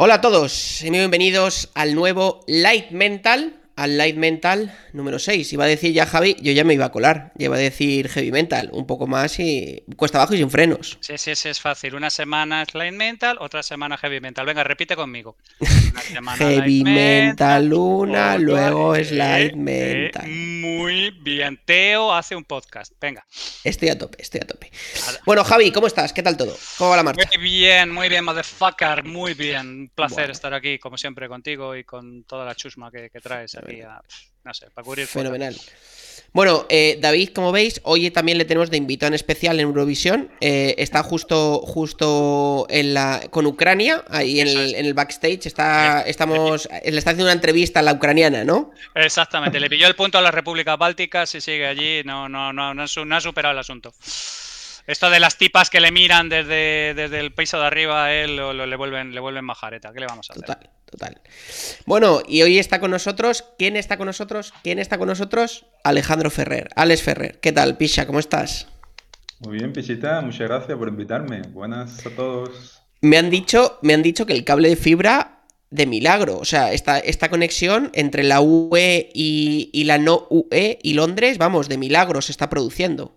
[0.00, 5.52] Hola a todos y bienvenidos al nuevo Light Mental, al Light Mental número 6.
[5.52, 7.32] Iba a decir ya Javi, yo ya me iba a colar.
[7.36, 10.98] Ya iba a decir Heavy Mental, un poco más y cuesta abajo y sin frenos.
[11.00, 11.94] Sí, sí, sí, es fácil.
[11.94, 14.44] Una semana es Light Mental, otra semana Heavy Mental.
[14.46, 15.36] Venga, repite conmigo.
[15.60, 20.28] Una heavy Mental, una, luego es Light Mental.
[20.28, 21.60] muy bien.
[21.64, 22.92] Teo hace un podcast.
[23.00, 23.24] Venga.
[23.62, 24.72] Estoy a tope, estoy a tope.
[25.24, 26.12] Bueno, Javi, ¿cómo estás?
[26.12, 26.56] ¿Qué tal todo?
[26.78, 27.28] ¿Cómo va la marcha?
[27.32, 29.04] Muy bien, muy bien, motherfucker.
[29.04, 29.68] Muy bien.
[29.68, 33.54] Un placer estar aquí, como siempre, contigo y con toda la chusma que, traes
[34.44, 35.06] no sé, para cubrir.
[35.06, 35.54] Fenomenal.
[36.32, 40.30] Bueno, eh, David, como veis, hoy también le tenemos de invitado en especial en Eurovisión.
[40.40, 45.46] Eh, está justo, justo en la, con Ucrania, ahí en el, backstage.
[45.46, 48.72] Está, estamos, le está haciendo una entrevista a la ucraniana, ¿no?
[48.94, 52.02] Exactamente, le pilló el punto a las repúblicas bálticas y sigue allí.
[52.04, 53.94] No, no, no, no, ha superado el asunto.
[54.86, 58.36] Esto de las tipas que le miran desde, desde el piso de arriba a él
[58.36, 59.92] lo, le, vuelven, le vuelven majareta.
[59.92, 60.44] ¿Qué le vamos a hacer?
[60.46, 61.20] Total, total.
[61.86, 63.44] Bueno, y hoy está con nosotros.
[63.58, 64.52] ¿Quién está con nosotros?
[64.62, 65.66] ¿Quién está con nosotros?
[65.84, 66.68] Alejandro Ferrer.
[66.74, 67.38] Alex Ferrer.
[67.40, 68.06] ¿Qué tal, Pisha?
[68.06, 68.68] ¿Cómo estás?
[69.40, 70.20] Muy bien, Pichita.
[70.20, 71.42] Muchas gracias por invitarme.
[71.52, 72.82] Buenas a todos.
[73.00, 76.38] Me han dicho, me han dicho que el cable de fibra de milagro.
[76.38, 81.38] O sea, esta, esta conexión entre la UE y, y la no UE y Londres,
[81.38, 83.14] vamos, de milagro se está produciendo.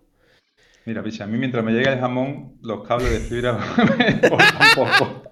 [0.84, 4.74] Mira, picha, a mí mientras me llega el jamón, los cables de fibra me un
[4.74, 5.22] poco.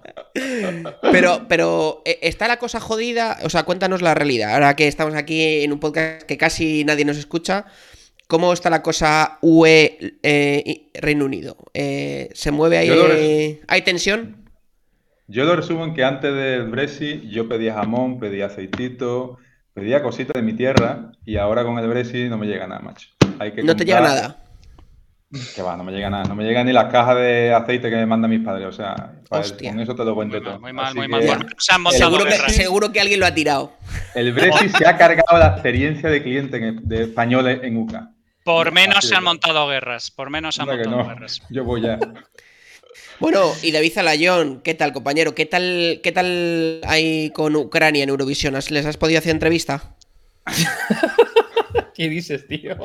[1.13, 3.39] Pero, pero, eh, ¿está la cosa jodida?
[3.43, 4.55] O sea, cuéntanos la realidad.
[4.55, 7.67] Ahora que estamos aquí en un podcast que casi nadie nos escucha,
[8.27, 11.57] ¿cómo está la cosa UE eh, Reino Unido?
[11.75, 13.61] Eh, ¿Se mueve ahí?
[13.67, 14.49] ¿Hay tensión?
[15.27, 19.39] Yo lo resumo en que antes del Brexit yo pedía jamón, pedía aceitito,
[19.75, 23.09] pedía cositas de mi tierra y ahora con el Brexit no me llega nada, macho.
[23.63, 24.50] no te llega nada.
[25.55, 26.25] Que va, no me llega nada.
[26.25, 28.67] No me llega ni la caja de aceite que me mandan mis padres.
[28.67, 30.59] O sea, con eso te lo cuento todo.
[30.59, 31.23] muy mal, muy mal.
[31.91, 33.73] seguro, que, seguro, que, alguien lo ha tirado.
[34.17, 38.11] El Brexit se ha cargado la experiencia de clientes de españoles en UCA.
[38.43, 40.11] Por menos se han montado guerras.
[40.11, 41.43] Por menos se han montado guerras.
[41.49, 41.99] Yo voy ya.
[43.21, 45.35] Bueno, y David Zalayón, ¿qué tal, compañero?
[45.35, 48.55] ¿Qué tal, ¿Qué tal hay con Ucrania en Eurovisión?
[48.55, 49.95] ¿Les has podido hacer entrevista?
[52.01, 52.79] ¿Qué dices, tío?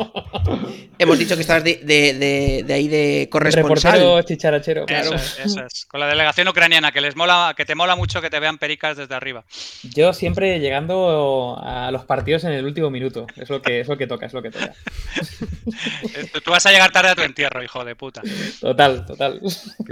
[0.99, 3.93] Hemos dicho que estabas de, ahí de corresponsal.
[3.93, 5.15] Reportero chicharachero, claro.
[5.15, 8.41] Eso es, Con la delegación ucraniana, que les mola, que te mola mucho que te
[8.41, 9.45] vean pericas desde arriba.
[9.83, 13.25] Yo siempre llegando a los partidos en el último minuto.
[13.37, 14.73] Es lo que, es lo que toca, es lo que toca.
[16.43, 18.21] Tú vas a llegar tarde a tu entierro, hijo de puta.
[18.59, 19.39] Total, total.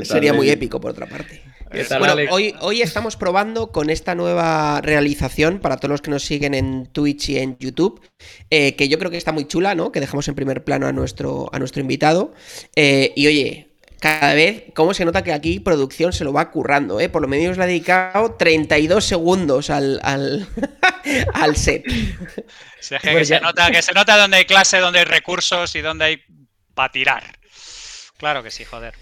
[0.01, 1.41] Sería muy épico, por otra parte.
[1.99, 6.53] Bueno, hoy, hoy estamos probando con esta nueva realización para todos los que nos siguen
[6.53, 8.01] en Twitch y en YouTube,
[8.49, 9.91] eh, que yo creo que está muy chula, ¿no?
[9.91, 12.33] Que dejamos en primer plano a nuestro, a nuestro invitado.
[12.75, 13.73] Eh, y oye,
[14.03, 16.99] cada vez, ¿cómo se nota que aquí producción se lo va currando?
[16.99, 17.07] ¿eh?
[17.07, 20.45] Por lo menos le ha dedicado 32 segundos al, al,
[21.55, 21.83] set.
[23.01, 26.23] que, se nota, que se nota dónde hay clase, dónde hay recursos y dónde hay
[26.73, 27.39] para tirar.
[28.17, 28.93] Claro que sí, joder.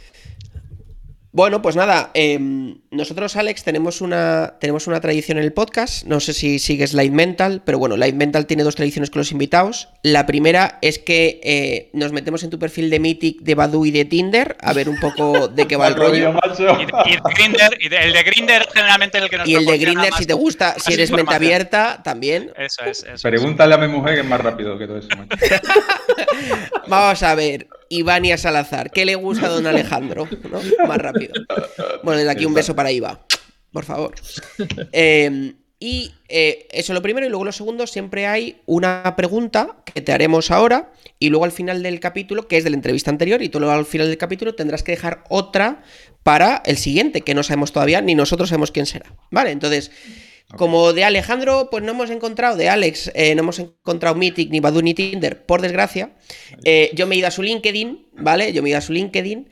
[1.34, 6.04] Bueno, pues nada, em, nosotros, Alex, tenemos una, tenemos una tradición en el podcast.
[6.04, 9.32] No sé si sigues Light Mental, pero bueno, Light Mental tiene dos tradiciones con los
[9.32, 9.88] invitados.
[10.04, 13.92] La primera es que eh, nos metemos en tu perfil de Mythic, de Badu y
[13.92, 16.34] de Tinder, a ver un poco de qué va el rollo.
[17.80, 20.76] Y, el de Grinder generalmente el que nos Y el de Grinder, si te gusta,
[20.80, 22.52] si eres mente abierta, también.
[22.58, 23.06] Eso es.
[23.06, 25.08] Eso Pregúntale a mi mujer que es más rápido que todo eso.
[26.88, 27.68] Vamos a ver.
[27.92, 28.90] Ivania Salazar.
[28.90, 30.28] ¿Qué le gusta a don Alejandro?
[30.88, 31.34] Más rápido.
[32.04, 33.26] Bueno, desde aquí un beso para Iva,
[33.72, 34.16] por favor.
[34.94, 40.00] Em, y eh, eso lo primero, y luego lo segundo, siempre hay una pregunta que
[40.00, 43.42] te haremos ahora, y luego al final del capítulo, que es de la entrevista anterior,
[43.42, 45.84] y tú luego al final del capítulo tendrás que dejar otra
[46.24, 49.14] para el siguiente, que no sabemos todavía, ni nosotros sabemos quién será.
[49.32, 49.92] Vale, entonces
[50.58, 54.60] como de Alejandro, pues no hemos encontrado, de Alex, eh, no hemos encontrado Mythic, ni
[54.60, 56.14] Badu, ni Tinder, por desgracia.
[56.64, 58.54] Eh, yo me he ido a su LinkedIn, ¿vale?
[58.54, 59.50] Yo me he ido a su LinkedIn.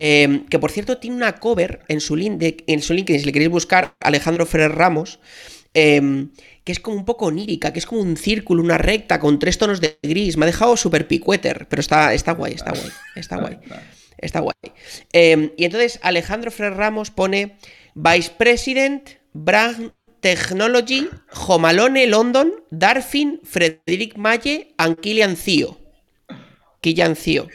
[0.00, 3.50] Em, que por cierto tiene una cover en su, en su LinkedIn, si le queréis
[3.50, 5.18] buscar, Alejandro Ferrer Ramos,
[5.74, 6.30] em,
[6.62, 9.58] que es como un poco onírica, que es como un círculo, una recta con tres
[9.58, 10.36] tonos de gris.
[10.36, 13.58] Me ha dejado súper picueter, pero está, está guay, está guay, está guay.
[14.20, 14.54] Está guay.
[15.12, 17.56] Em, y entonces Alejandro Ferrer Ramos pone
[17.94, 25.78] Vice President Brand Technology, Jomalone London, Darfin, Frederick Maye and Kilian Cio.
[26.80, 27.48] Kilian Cio.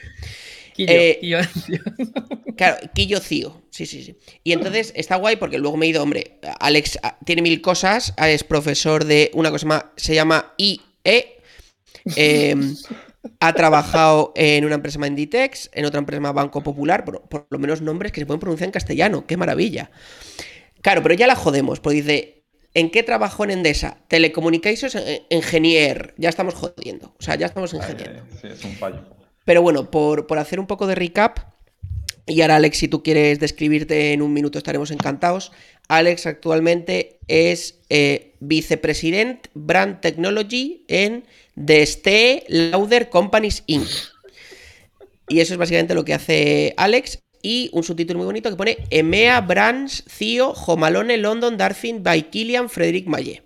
[0.77, 1.19] Eh,
[2.57, 3.62] claro, Quillo Cio.
[3.69, 4.18] Sí, sí, sí.
[4.44, 8.13] Y entonces está guay porque luego me he ido, hombre, Alex ah, tiene mil cosas,
[8.18, 11.39] es profesor de una cosa más, se llama IE.
[12.15, 12.75] Em,
[13.39, 17.48] ha trabajado en una empresa más Inditex, en otra empresa más Banco Popular, por, por,
[17.50, 19.25] lo menos nombres que se pueden pronunciar en castellano.
[19.25, 19.92] ¡Qué maravilla!
[20.81, 22.43] Claro, pero ya la jodemos, porque dice,
[22.74, 23.98] ¿en qué trabajó en Endesa?
[24.08, 26.14] Telecommunications eh, Engineer.
[26.18, 27.14] Ya estamos jodiendo.
[27.20, 28.22] O sea, ya estamos ingeniando.
[28.22, 29.02] Eh, sí, es un fallo.
[29.46, 31.40] Pero bueno, por, por hacer un poco de recap,
[32.25, 35.52] y ahora Alex, si tú quieres describirte en un minuto, estaremos encantados.
[35.90, 41.25] Alex actualmente es eh, vicepresidente Brand Technology en
[41.64, 43.88] The Stee Lauder Companies Inc.
[45.28, 47.20] Y eso es básicamente lo que hace Alex.
[47.45, 52.69] Y un subtítulo muy bonito que pone EMEA Brands CEO Jomalone London Darfin by Killian
[52.69, 53.44] Frederick Maye.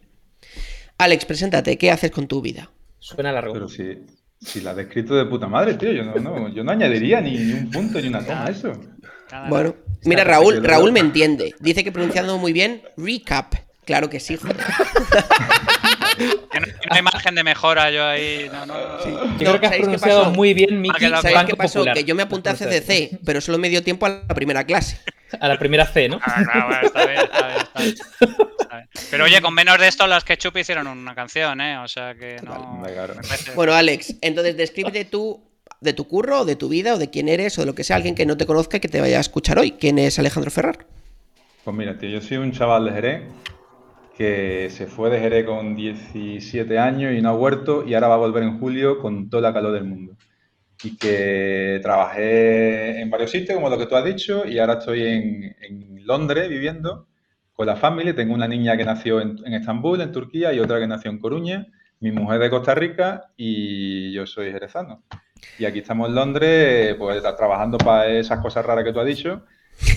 [1.00, 2.70] Alex, preséntate, ¿qué haces con tu vida?
[3.00, 3.54] Suena largo.
[3.54, 3.98] Pero si,
[4.40, 7.38] si la has descrito de puta madre, tío, yo no, no- yo no añadiría ni,
[7.38, 8.72] ni un punto ni una coma a eso.
[9.28, 11.56] Cada- Bueno, mira, Raúl, Raúl me entiende.
[11.60, 13.56] Dice que pronunciando muy bien, recap.
[13.84, 14.58] Claro que sí, joder.
[16.18, 18.50] Que no, que no hay margen de mejora yo ahí.
[18.52, 19.06] No, no, no.
[19.06, 20.32] Yo No, creo que has ¿sabéis qué pronunciado pasó?
[20.34, 21.80] muy bien, Miki, ¿Sabéis qué pasó?
[21.80, 21.96] Popular.
[21.96, 25.00] Que yo me apunté a CCC, pero solo me dio tiempo a la primera clase.
[25.40, 26.20] A la primera C, ¿no?
[26.24, 27.96] Ah, bueno, está bien, está bien, está bien,
[28.60, 28.88] está bien.
[29.12, 31.78] Pero oye, con menos de esto, las Ketchup hicieron una canción, ¿eh?
[31.80, 32.82] O sea que no.
[32.84, 33.14] Claro.
[33.56, 35.44] Bueno, Alex, entonces descríbete tú
[35.82, 37.84] de tu curro, o de tu vida, o de quién eres, o de lo que
[37.84, 39.72] sea, alguien que no te conozca y que te vaya a escuchar hoy.
[39.74, 40.86] ¿Quién es Alejandro Ferrar?
[41.64, 43.22] Pues mira, tío, yo soy un chaval de Jerez
[44.18, 48.16] que se fue de Jerez con 17 años y no ha vuelto y ahora va
[48.16, 50.18] a volver en julio con toda la calor del mundo.
[50.84, 55.04] Y que trabajé en varios sitios, como lo que tú has dicho, y ahora estoy
[55.04, 57.08] en, en Londres viviendo
[57.54, 58.16] con la familia.
[58.16, 61.20] Tengo una niña que nació en, en Estambul, en Turquía, y otra que nació en
[61.20, 61.68] Coruña.
[62.00, 65.04] Mi mujer de Costa Rica y yo soy jerezano.
[65.60, 69.44] Y aquí estamos en Londres, pues trabajando para esas cosas raras que tú has dicho.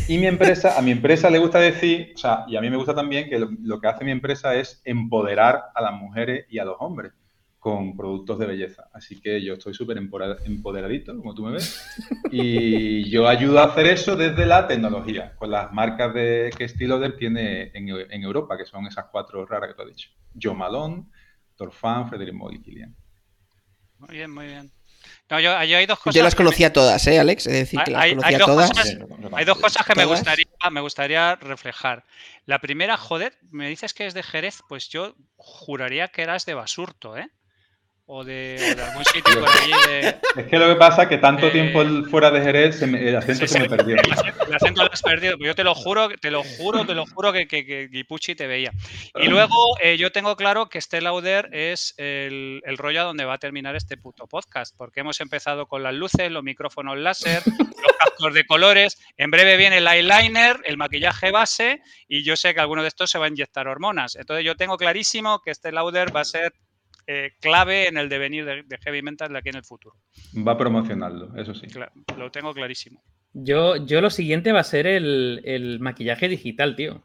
[0.09, 2.77] Y mi empresa, a mi empresa le gusta decir, o sea, y a mí me
[2.77, 6.65] gusta también que lo, que hace mi empresa es empoderar a las mujeres y a
[6.65, 7.13] los hombres
[7.59, 8.89] con productos de belleza.
[8.93, 11.99] Así que yo estoy súper empoderadito, como tú me ves.
[12.33, 16.95] Y yo ayudo a hacer eso desde la tecnología, con las marcas de, que Estilo
[16.95, 20.11] Lauder tiene en, Europa, que son esas cuatro raras que tú has dicho.
[20.41, 21.05] Jo Malone,
[21.57, 22.97] Torfan, Frederic Moll y Kilian.
[23.99, 24.73] Muy bien, muy bien.
[25.31, 26.15] No, yo, yo hay dos cosas.
[26.15, 27.47] Yo las me- conocía todas, ¿eh, Alex?
[27.47, 28.71] Es decir, que las Hay- hay conocía dos todas.
[28.71, 28.97] cosas-
[29.33, 32.05] Hay dos cosas que me gustaría, me gustaría reflejar.
[32.47, 36.55] La primera, joder, me dices que es de Jerez, pues yo juraría que eras de
[36.55, 37.29] Basurto, ¿eh?
[38.13, 40.09] O de, o de algún sitio por allí de.
[40.37, 43.09] Es que lo que pasa es que tanto Eh, tiempo fuera de Jerez, se me-
[43.09, 43.97] el acento Sí, se me sí, perdió.
[44.03, 46.85] El acento, el acento lo has perdido, pero yo te lo juro, te lo juro,
[46.85, 48.73] te lo juro que, que, que Guipucci te veía.
[49.15, 53.35] Y luego eh, yo tengo claro que este Lauder es el, el rollo donde va
[53.35, 57.97] a terminar este puto podcast, porque hemos empezado con las luces, los micrófonos láser, los
[57.97, 62.61] cascos de colores, en breve viene el eyeliner, el maquillaje base, y yo sé que
[62.61, 64.17] alguno de estos se va a inyectar hormonas.
[64.17, 66.53] Entonces yo tengo clarísimo que este Lauder va a ser
[67.13, 69.97] eh, clave en el devenir de, de Heavy Mental de aquí en el futuro.
[70.47, 71.67] Va a promocionarlo, eso sí.
[71.67, 73.03] Cla- lo tengo clarísimo.
[73.33, 77.03] Yo, yo lo siguiente va a ser el, el maquillaje digital, tío.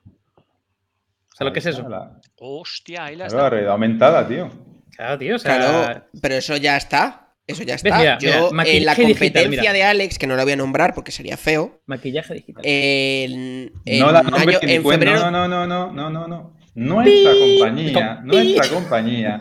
[1.34, 1.90] ¿Sabes lo que es eso?
[1.90, 4.50] La, Hostia, ahí la la realidad aumentada, tío.
[4.96, 5.36] Claro, tío.
[5.36, 7.34] O sea, Claro, pero eso ya está.
[7.48, 7.98] Eso ya está.
[8.00, 10.56] Mira, Yo, mira, en la maquillaje digital, competencia de Alex, que no la voy a
[10.56, 12.63] nombrar porque sería feo, maquillaje digital.
[12.66, 15.20] en, No la nombres en febrero.
[15.20, 16.56] No, no, no, no, no, no, no.
[16.74, 19.39] Nuestra compañía, nuestra compañía.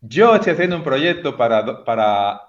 [0.00, 2.40] Yo estoy haciendo un proyecto para, para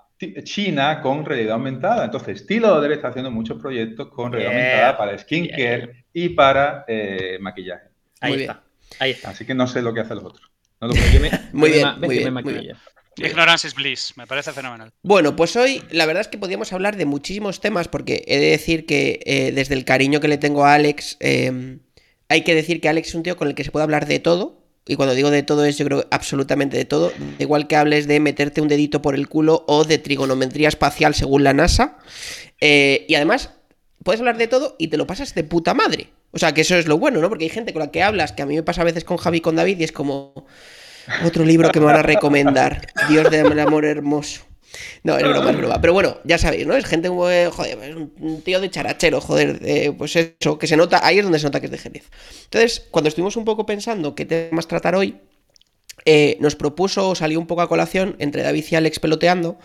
[0.43, 2.05] China con realidad aumentada.
[2.05, 6.85] Entonces, Estilo Lauder está haciendo muchos proyectos con realidad Yeah, aumentada para skincare y para
[6.87, 7.87] eh, maquillaje.
[8.21, 8.63] Ahí muy está.
[8.99, 9.29] Ahí está.
[9.29, 10.51] Así que no sé lo que hacen los otros.
[10.81, 12.77] No lo Yo me- Muy me bien, muy que bien, me muy ya.
[13.17, 14.91] Ignorance is bliss, me parece fenomenal.
[15.03, 18.51] Bueno, pues hoy la verdad es que podríamos hablar de muchísimos temas porque he de
[18.51, 21.79] decir que eh, desde el cariño que le tengo a Alex, eh,
[22.29, 24.19] hay que decir que Alex es un tío con el que se puede hablar de
[24.19, 24.58] todo.
[24.89, 27.13] Y cuando digo de todo es yo creo absolutamente de todo.
[27.37, 31.43] Igual que hables de meterte un dedito por el culo o de trigonometría espacial según
[31.43, 31.99] la NASA.
[32.59, 33.51] Eh, y además
[34.03, 36.09] puedes hablar de todo y te lo pasas de puta madre.
[36.31, 37.29] O sea, que eso es lo bueno, ¿no?
[37.29, 39.17] Porque hay gente con la que hablas, que a mí me pasa a veces con
[39.17, 40.47] Javi y con David y es como...
[41.23, 42.87] Otro libro que me van a recomendar.
[43.09, 44.48] Dios del amor hermoso.
[45.03, 45.81] No, es broma, es broma.
[45.81, 46.75] Pero bueno, ya sabéis, ¿no?
[46.75, 49.59] Es gente, muy- joder, es un tío de charachero, joder.
[49.63, 52.03] eh, pues eso, que se nota, ahí es donde se nota que es de Jerez.
[52.45, 55.17] Entonces, cuando estuvimos un poco pensando qué temas tratar hoy,
[56.05, 59.57] eh, nos propuso, salió un poco a colación entre David y Alex peloteando,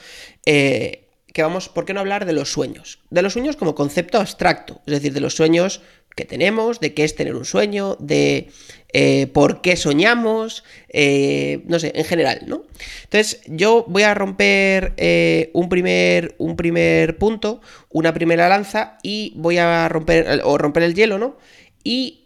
[0.46, 3.00] eh, que vamos, ¿por qué no hablar de los sueños?
[3.10, 5.80] De los sueños como concepto abstracto, es decir, de los sueños
[6.14, 8.48] que tenemos, de qué es tener un sueño, de
[8.92, 12.64] eh, por qué soñamos, eh, no sé, en general, ¿no?
[13.02, 19.32] Entonces, yo voy a romper eh, un, primer, un primer punto, una primera lanza, y
[19.36, 21.36] voy a romper, o romper el hielo, ¿no?
[21.82, 22.24] Y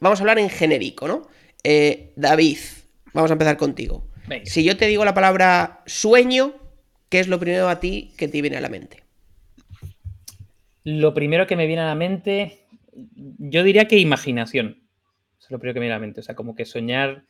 [0.00, 1.28] vamos a hablar en genérico, ¿no?
[2.16, 2.58] David,
[3.12, 4.06] vamos a empezar contigo.
[4.26, 4.46] Venga.
[4.46, 6.54] Si yo te digo la palabra sueño,
[7.10, 9.02] ¿qué es lo primero a ti que te viene a la mente?
[10.84, 12.60] Lo primero que me viene a la mente,
[13.38, 14.82] yo diría que imaginación.
[15.40, 16.20] es lo primero que me viene a la mente.
[16.20, 17.24] O sea, como que soñar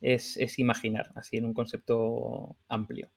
[0.00, 3.10] es, imaginar, así en un concepto amplio.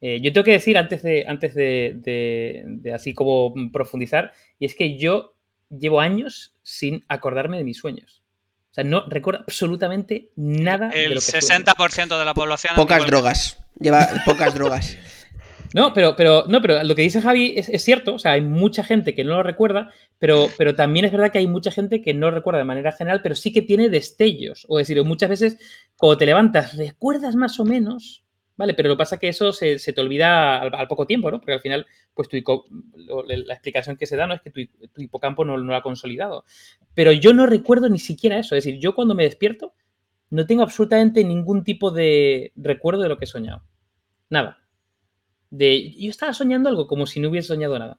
[0.00, 4.98] Eh, yo tengo que decir antes de, antes de, así como profundizar, y es que
[4.98, 5.34] yo
[5.70, 8.22] llevo años sin acordarme de mis sueños.
[8.72, 10.90] O sea, no recuerdo absolutamente nada.
[10.90, 12.74] El de lo que 60% de la población.
[12.74, 13.62] Pocas drogas.
[13.78, 14.96] Lleva pocas drogas.
[15.74, 18.14] No, pero, pero, no, pero lo que dice Javi es, cierto.
[18.14, 21.38] O sea, hay mucha gente que no lo recuerda, pero, pero también es verdad que
[21.38, 24.66] hay mucha gente que no lo recuerda de manera general, pero sí que tiene destellos.
[24.68, 25.58] O decir, muchas veces
[25.96, 28.22] cuando te levantas, recuerdas más o menos,
[28.56, 28.74] ¿vale?
[28.74, 31.38] Pero lo que pasa es que eso se, te olvida al, poco tiempo, ¿no?
[31.38, 32.36] Porque al final, pues tu,
[33.26, 34.60] la explicación que se da no es que tu,
[35.00, 36.44] hipocampo no, no lo ha consolidado.
[36.94, 38.56] Pero yo no recuerdo ni siquiera eso.
[38.56, 39.72] Es decir, yo cuando me despierto
[40.28, 43.62] no tengo absolutamente ningún tipo de recuerdo de lo que he soñado.
[44.30, 44.61] Nada
[45.52, 47.98] de yo estaba soñando algo como si no hubiese soñado nada.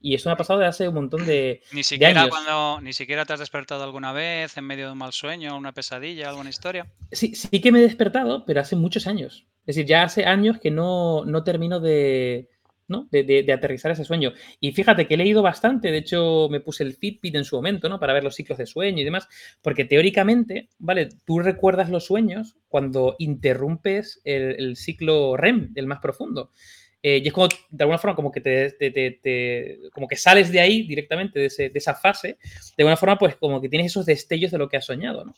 [0.00, 1.62] Y eso me ha pasado de hace un montón de.
[1.72, 2.80] Ni siquiera cuando.
[2.82, 6.28] Ni siquiera te has despertado alguna vez en medio de un mal sueño, una pesadilla,
[6.28, 6.86] alguna historia.
[7.10, 9.46] Sí, sí que me he despertado, pero hace muchos años.
[9.66, 12.50] Es decir, ya hace años que no, no termino de,
[12.86, 13.08] ¿no?
[13.10, 14.34] De, aterrizar ese sueño.
[14.60, 17.88] Y fíjate que he leído bastante, de hecho me puse el Fitbit en su momento,
[17.88, 17.98] ¿no?
[17.98, 19.26] Para ver los ciclos de sueño y demás,
[19.62, 21.08] porque teóricamente, ¿vale?
[21.24, 26.50] Tú recuerdas los sueños cuando interrumpes el, el ciclo REM, el más profundo.
[27.06, 30.86] Eh, y es como, de alguna forma, como que te, como que sales de ahí
[30.86, 32.38] directamente, de, esa fase.
[32.78, 35.34] De alguna forma, pues como que tienes esos destellos de lo que has soñado, ¿no?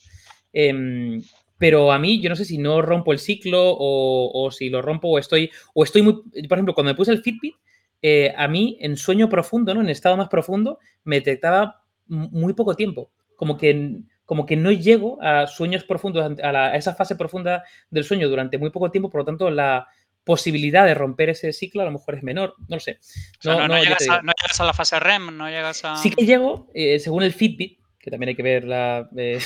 [0.52, 1.20] Em,
[1.58, 5.08] pero a mí, yo no sé si no rompo el ciclo o, si lo rompo
[5.08, 7.56] o estoy, o estoy muy, por ejemplo, cuando me puse el Fitbit,
[8.00, 9.80] eh, a mí en sueño profundo, ¿no?
[9.80, 13.10] En estado más profundo, me detectaba muy poco tiempo.
[13.34, 18.04] Como que, como que no llego a sueños profundos, a, a esa fase profunda del
[18.04, 19.88] sueño durante muy poco tiempo, por lo tanto, la,
[20.26, 22.98] posibilidad de romper ese ciclo a lo mejor es menor, no lo sé.
[23.44, 25.96] No, llegas, a, la fase REM, no llegas a...
[25.98, 29.38] Sí que llego, eh, según el Fitbit, que también hay que ver la, eh,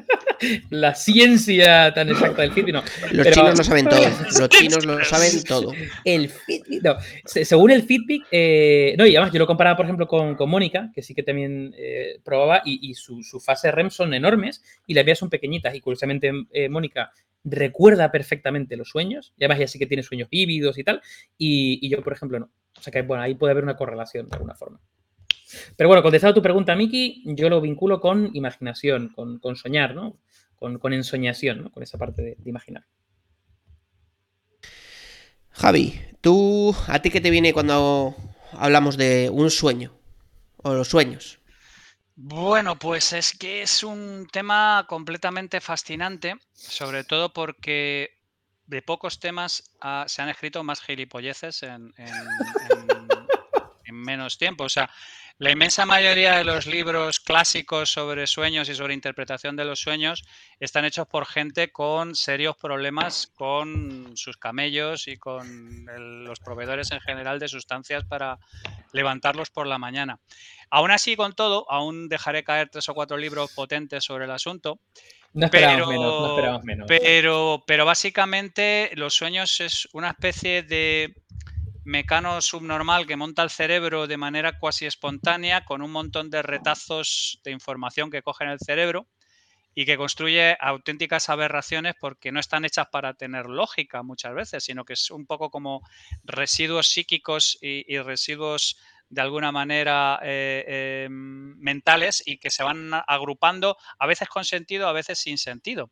[0.70, 2.74] la ciencia tan exacta del Fitbit.
[3.12, 4.00] Los chinos lo saben todo.
[4.38, 5.72] Los chinos lo saben todo.
[6.06, 6.96] El Fitbit, no.
[7.26, 11.02] Según el Fitbit, eh, no, y además yo lo comparaba, por ejemplo, con, Mónica, que
[11.02, 11.74] sí que también
[12.24, 15.74] probaba, y, su, su, fase REM son enormes y las vías son pequeñitas.
[15.74, 16.32] Y curiosamente,
[16.70, 17.12] Mónica
[17.44, 21.02] recuerda perfectamente los sueños, y además ya sí que tiene sueños vívidos y tal,
[21.38, 22.50] y, yo, por ejemplo, no.
[22.76, 24.80] O sea que, bueno, ahí puede haber una correlación de alguna forma.
[25.76, 30.18] Pero bueno, contestado tu pregunta, Miki, yo lo vinculo con imaginación, con, soñar, ¿no?
[30.56, 31.70] Con, ensoñación, ¿no?
[31.70, 32.84] Con esa parte de, de, imaginar.
[35.50, 38.16] Javi, ¿tú a ti qué te viene cuando
[38.52, 39.92] hablamos de un sueño?
[40.56, 41.38] O los sueños.
[42.16, 48.18] Bueno, pues es que es un tema completamente fascinante, sobre todo porque
[48.66, 52.14] de pocos temas ah, se han escrito más gilipolleces en, en,
[53.92, 54.64] menos tiempo.
[54.64, 54.90] O sea,
[55.38, 60.24] la inmensa mayoría de los libros clásicos sobre sueños y sobre interpretación de los sueños
[60.60, 65.86] están hechos por gente con serios problemas con sus camellos y con
[66.24, 68.38] los proveedores en general de sustancias para
[68.94, 70.20] levantarlos por la mañana.
[70.70, 74.78] Aún así, con todo, aún dejaré caer tres o cuatro libros potentes sobre el asunto.
[75.34, 76.86] No esperamos menos, no esperamos menos.
[76.88, 81.12] Pero, pero básicamente los sueños es una especie de
[81.84, 87.40] mecano subnormal que monta el cerebro de manera cuasi espontánea con un montón de retazos
[87.44, 89.08] de información que coge en el cerebro
[89.74, 94.84] y que construye auténticas aberraciones porque no están hechas para tener lógica muchas veces, sino
[94.84, 95.82] que es un poco como
[96.24, 98.76] residuos psíquicos y, residuos
[99.08, 104.88] de alguna manera eh, em, mentales y que se van agrupando, a veces con sentido,
[104.88, 105.90] a veces sin sentido.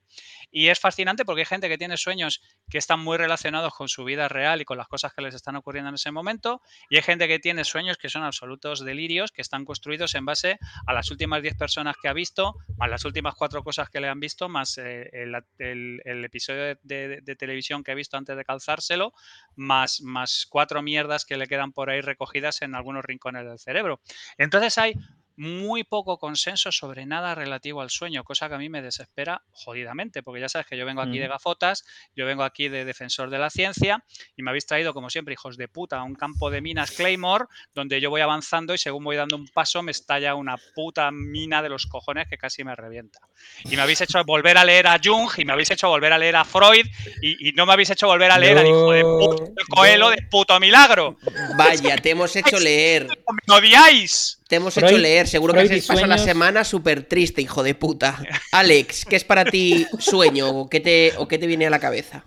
[0.50, 4.04] Y es fascinante porque hay gente que tiene sueños que están muy relacionados con su
[4.04, 7.02] vida real y con las cosas que les están ocurriendo en ese momento, y hay
[7.02, 11.10] gente que tiene sueños que son absolutos delirios, que están construidos en base a las
[11.10, 14.48] últimas 10 personas que ha visto, más las últimas cuatro cosas que le han visto,
[14.48, 19.12] más eh, el, episodio de, de, televisión que ha visto antes de calzárselo,
[19.56, 24.00] más, más cuatro mierdas que le quedan por ahí recogidas en algunos rincones del cerebro.
[24.38, 24.94] Entonces hay
[25.36, 30.22] muy poco consenso sobre nada relativo al sueño, cosa que a mí me desespera jodidamente,
[30.22, 31.84] porque ya sabes que yo vengo aquí de gafotas,
[32.14, 34.04] yo vengo aquí de defensor de la ciencia
[34.36, 37.46] y me habéis traído, como siempre, hijos de puta, a un campo de minas Claymore,
[37.74, 41.62] donde yo voy avanzando y según voy dando un paso me estalla una puta mina
[41.62, 43.20] de los cojones que casi me revienta.
[43.64, 46.18] Y me habéis hecho volver a leer a Jung y me habéis hecho volver a
[46.18, 46.86] leer a Freud
[47.20, 50.58] y, no me habéis hecho volver a leer a hijo de puto Coelho de puto
[50.60, 51.16] milagro.
[51.56, 53.06] Vaya, te hemos hecho leer.
[53.46, 54.41] ¡Me odiáis!
[54.52, 58.18] Te hemos hecho leer, seguro que se pasó la semana súper triste, hijo de puta.
[58.52, 61.78] Alex, ¿qué es para ti sueño o qué te, o qué te viene a la
[61.78, 62.26] cabeza?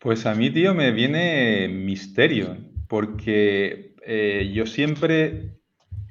[0.00, 2.56] Pues a mí, tío, me viene misterio,
[2.88, 5.60] porque eh, yo siempre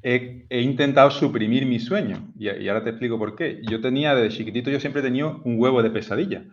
[0.03, 2.31] he, he intentado suprimir mi sueño.
[2.39, 3.59] Y, y ahora te explico por qué.
[3.69, 6.45] Yo tenía, desde chiquitito, yo siempre he tenido un huevo de pesadilla.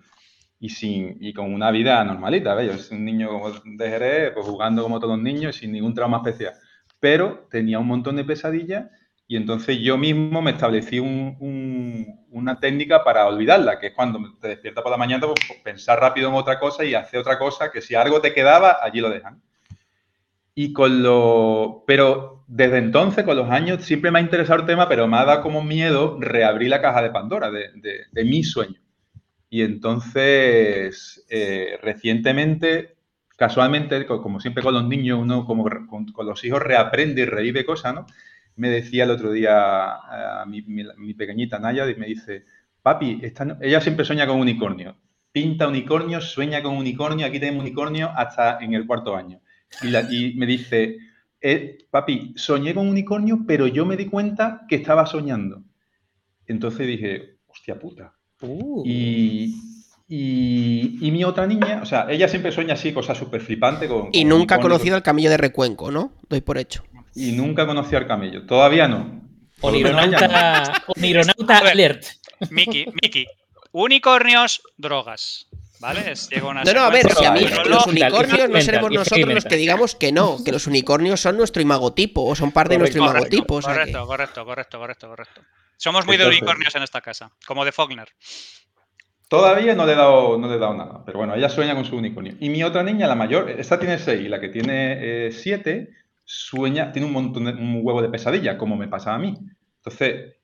[0.59, 2.67] Y, sin, y con una vida normalita, ¿ves?
[2.67, 5.95] Yo soy un niño como de Jerez, pues jugando como todos los niños, sin ningún
[5.95, 6.55] trauma especial.
[7.05, 8.87] Pero tenía un montón de pesadillas
[9.29, 14.19] y entonces yo mismo me establecí un- un- una técnica para olvidarla, que es cuando
[14.41, 17.39] te despiertas por la mañana, pues, pues, pensar rápido en otra cosa y hacer otra
[17.39, 19.43] cosa, que si algo te quedaba, allí lo dejan.
[20.55, 21.85] Y con lo...
[21.87, 25.25] Pero desde entonces, con los años, siempre me ha interesado el tema, pero me ha
[25.25, 28.81] dado como miedo reabrir la caja de Pandora de mi sueño.
[29.51, 32.94] Y entonces, eh, recientemente,
[33.37, 37.25] casualmente, co- como siempre con los niños, uno como con, con los hijos reaprende y
[37.27, 38.07] revive cosas, ¿no?
[38.57, 42.45] Me decía el otro día a mi, mi- mi pequeñita Naya, y me dice,
[42.83, 43.59] papi, esta no-".
[43.61, 44.97] ella siempre sueña con unicornio.
[45.33, 49.41] Pinta unicornio, sueña con unicornio, aquí tenemos unicornio hasta en el cuarto año.
[49.83, 50.99] Y, la- y me dice,
[51.41, 55.65] "Eh, papi, soñé con unicornio, pero yo me di cuenta que estaba soñando.
[56.47, 58.15] Entonces dije, hostia puta.
[58.41, 58.83] Uh.
[58.87, 59.55] Y,
[60.09, 63.89] y, y mi otra niña, o sea, ella siempre sueña así, cosas súper flipantes.
[63.89, 66.13] Con, Y con nunca ha conocido al camello de Recuenco, ¿no?
[66.29, 66.85] Doy por hecho.
[67.15, 68.45] Y nunca conocí al camello.
[68.47, 69.23] Todavía no.
[69.61, 71.59] Onironauta, Onironauta.
[71.59, 72.05] Alert.
[72.51, 73.27] Miki, Miki.
[73.73, 75.47] Unicornios, drogas.
[75.81, 76.15] ¿Vale?
[76.43, 79.57] Una No, no, a ver, si a mí los unicornios no seremos nosotros los que
[79.57, 83.19] digamos que no, que los unicornios son nuestro imagotipo o son parte de nuestro Correcto,
[83.37, 83.55] imagotipo.
[83.57, 85.41] o sea que- correcto, correcto, correcto, correcto, correcto.
[85.77, 88.09] Somos muy de unicornios en esta casa, como de Faulkner.
[89.35, 91.85] Todavía no le, he dado, no le he dado nada, pero bueno, ella sueña con
[91.85, 92.35] su unicornio.
[92.39, 95.91] Y mi otra niña, la mayor, esta tiene seis, la que tiene eh, siete,
[96.23, 99.37] sueña, tiene un montón un huevo de pesadilla, como me pasaba a mí.
[99.79, 100.37] Entonces,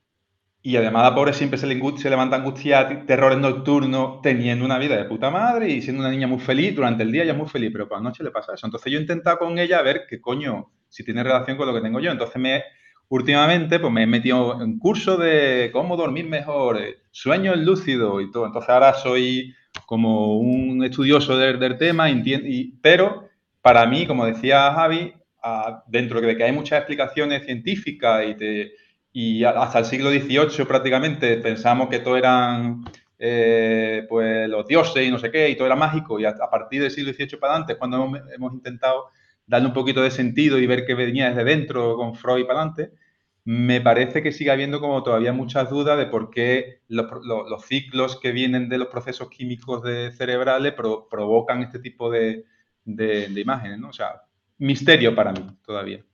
[0.60, 5.30] y además la pobre siempre se, levanta angustiada, terrores nocturnos, teniendo una vida de puta
[5.30, 7.98] madre y siendo una niña muy feliz, durante el día ella muy feliz, pero por
[7.98, 8.66] la noche le pasa eso.
[8.66, 11.80] Entonces yo he intentado con ella ver qué coño, si tiene relación con lo que
[11.80, 12.10] tengo yo.
[12.10, 12.64] Entonces me,
[13.10, 18.30] últimamente pues me he metido en curso de cómo dormir mejor, eh, sueños lúcidos y
[18.30, 18.46] todo.
[18.46, 19.54] Entonces ahora soy
[19.86, 23.28] como un estudioso del, tema, y- pero
[23.60, 28.72] para mí, como decía Javi, ah, dentro de que hay muchas explicaciones científicas y, te-
[29.12, 32.84] y hasta el siglo XVIII prácticamente pensamos que todo eran
[33.18, 36.80] eh, pues los dioses y no sé qué, y todo era mágico, y a, partir
[36.82, 39.10] del siglo XVIII para adelante cuando hemos intentado
[39.50, 42.92] darle un poquito de sentido y ver qué venía desde dentro con Freud para adelante,
[43.44, 47.06] me parece que sigue habiendo como todavía muchas dudas de por qué los,
[47.66, 52.44] ciclos que vienen de los procesos químicos de cerebrales pro- provocan este tipo de,
[52.86, 53.88] imágenes, ¿no?
[53.88, 54.22] O sea,
[54.58, 56.04] misterio para mí todavía.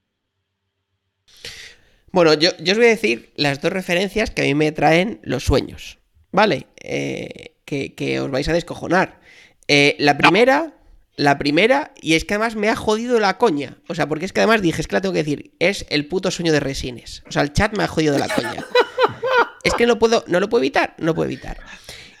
[2.11, 5.43] Bueno, yo, os voy a decir las dos referencias que a mí me traen los
[5.43, 5.99] sueños.
[6.31, 6.67] ¿Vale?
[6.83, 9.19] Eh, que, que os vais a descojonar.
[9.67, 10.76] Eh, la primera,
[11.17, 13.75] la primera, y es que además me ha jodido la coña.
[13.89, 16.05] O sea, porque es que además dije, es que la tengo que decir, es el
[16.07, 17.23] puto sueño de Resines.
[17.27, 18.63] O sea, el chat me ha jodido la coña.
[19.63, 21.57] Es que no puedo, no lo puedo evitar, no puedo evitar.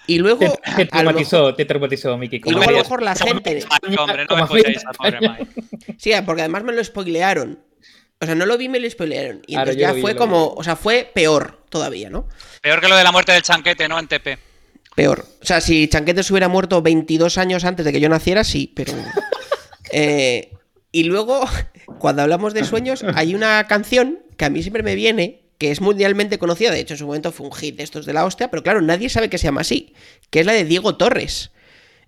[0.07, 2.37] Y luego, Te, mejor- traumatizó, te traumatizó, Miki.
[2.37, 3.63] y luego a lo mejor la gente.
[3.97, 4.75] Hombre, no al pobre.
[5.97, 7.59] Sí, porque además me lo spoilearon.
[8.19, 9.41] O sea, no lo vi, me lo spoilearon.
[9.45, 10.17] Y Claro, entonces ya vi, fue vi.
[10.17, 12.27] como, o sea, fue peor todavía, ¿no?
[12.61, 13.99] Peor que lo de la muerte del chanquete, ¿no?
[13.99, 14.37] En TP.
[14.97, 15.27] Peor.
[15.43, 18.73] O sea, si Chanquete se hubiera muerto 22 años antes de que yo naciera, sí,
[18.75, 18.93] pero.
[19.89, 20.51] Eh,
[20.91, 21.47] y luego,
[21.97, 25.79] cuando hablamos de sueños, hay una canción que a mí siempre me viene, que es
[25.79, 28.51] mundialmente conocida, de hecho en su momento fue un hit de estos de la hostia,
[28.51, 29.93] pero claro, nadie sabe que se llama así,
[30.29, 31.51] que es la de Diego Torres.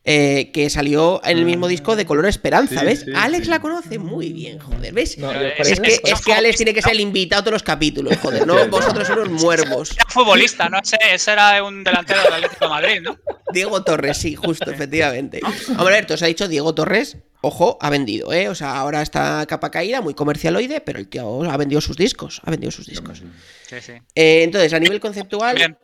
[0.05, 2.99] Eh, que salió en el mismo disco de Color Esperanza, Sí, ¿ves?
[3.01, 3.49] sí, Alex sí.
[3.49, 5.17] la conoce muy bien, joder, ¿ves?
[5.17, 8.17] No, es que, es que Alex tiene que ser el invitado a todos los capítulos,
[8.17, 9.91] joder, no vosotros sois unos muervos.
[9.91, 10.79] Era futbolista, ¿no?
[10.79, 13.17] Ese, ese era un delantero del Atlético de Madrid, ¿no?
[13.53, 15.41] Diego Torres, sí, justo, efectivamente.
[15.43, 18.47] Hombre, a ver, te os ha dicho Diego Torres, ojo, ha vendido, ¿eh?
[18.49, 22.41] O sea, ahora está capa caída, muy comercialoide, pero el tío ha vendido sus discos,
[22.45, 23.21] ha vendido sus discos.
[23.67, 23.93] Sí, sí.
[24.15, 25.77] Eh, entonces, a nivel conceptual, Bien.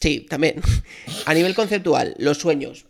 [0.00, 0.60] Sí, también.
[1.24, 2.86] A nivel conceptual, los sueños.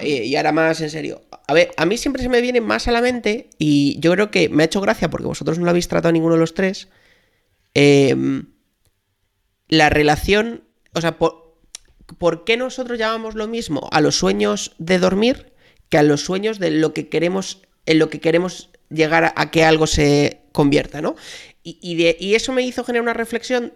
[0.00, 1.22] Eh, y ahora más en serio.
[1.46, 4.30] A ver, a mí siempre se me viene más a la mente, y yo creo
[4.30, 6.88] que me ha hecho gracia porque vosotros no lo habéis tratado ninguno de los tres.
[7.74, 8.14] eh,
[9.68, 11.56] la relación, o sea, por,
[12.18, 15.52] ¿por qué nosotros llamamos lo mismo a los sueños de dormir
[15.88, 19.50] que a los sueños de lo que queremos, en lo que queremos llegar a, a
[19.50, 21.14] que algo se convierta, ¿no?
[21.62, 23.72] Y, y de- y eso me hizo generar una reflexión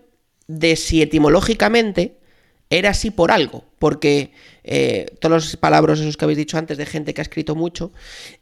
[0.49, 2.18] de si etimológicamente
[2.79, 4.33] era así por algo, porque
[4.65, 7.93] eh, todos palabras esos que habéis dicho antes de gente que ha escrito mucho,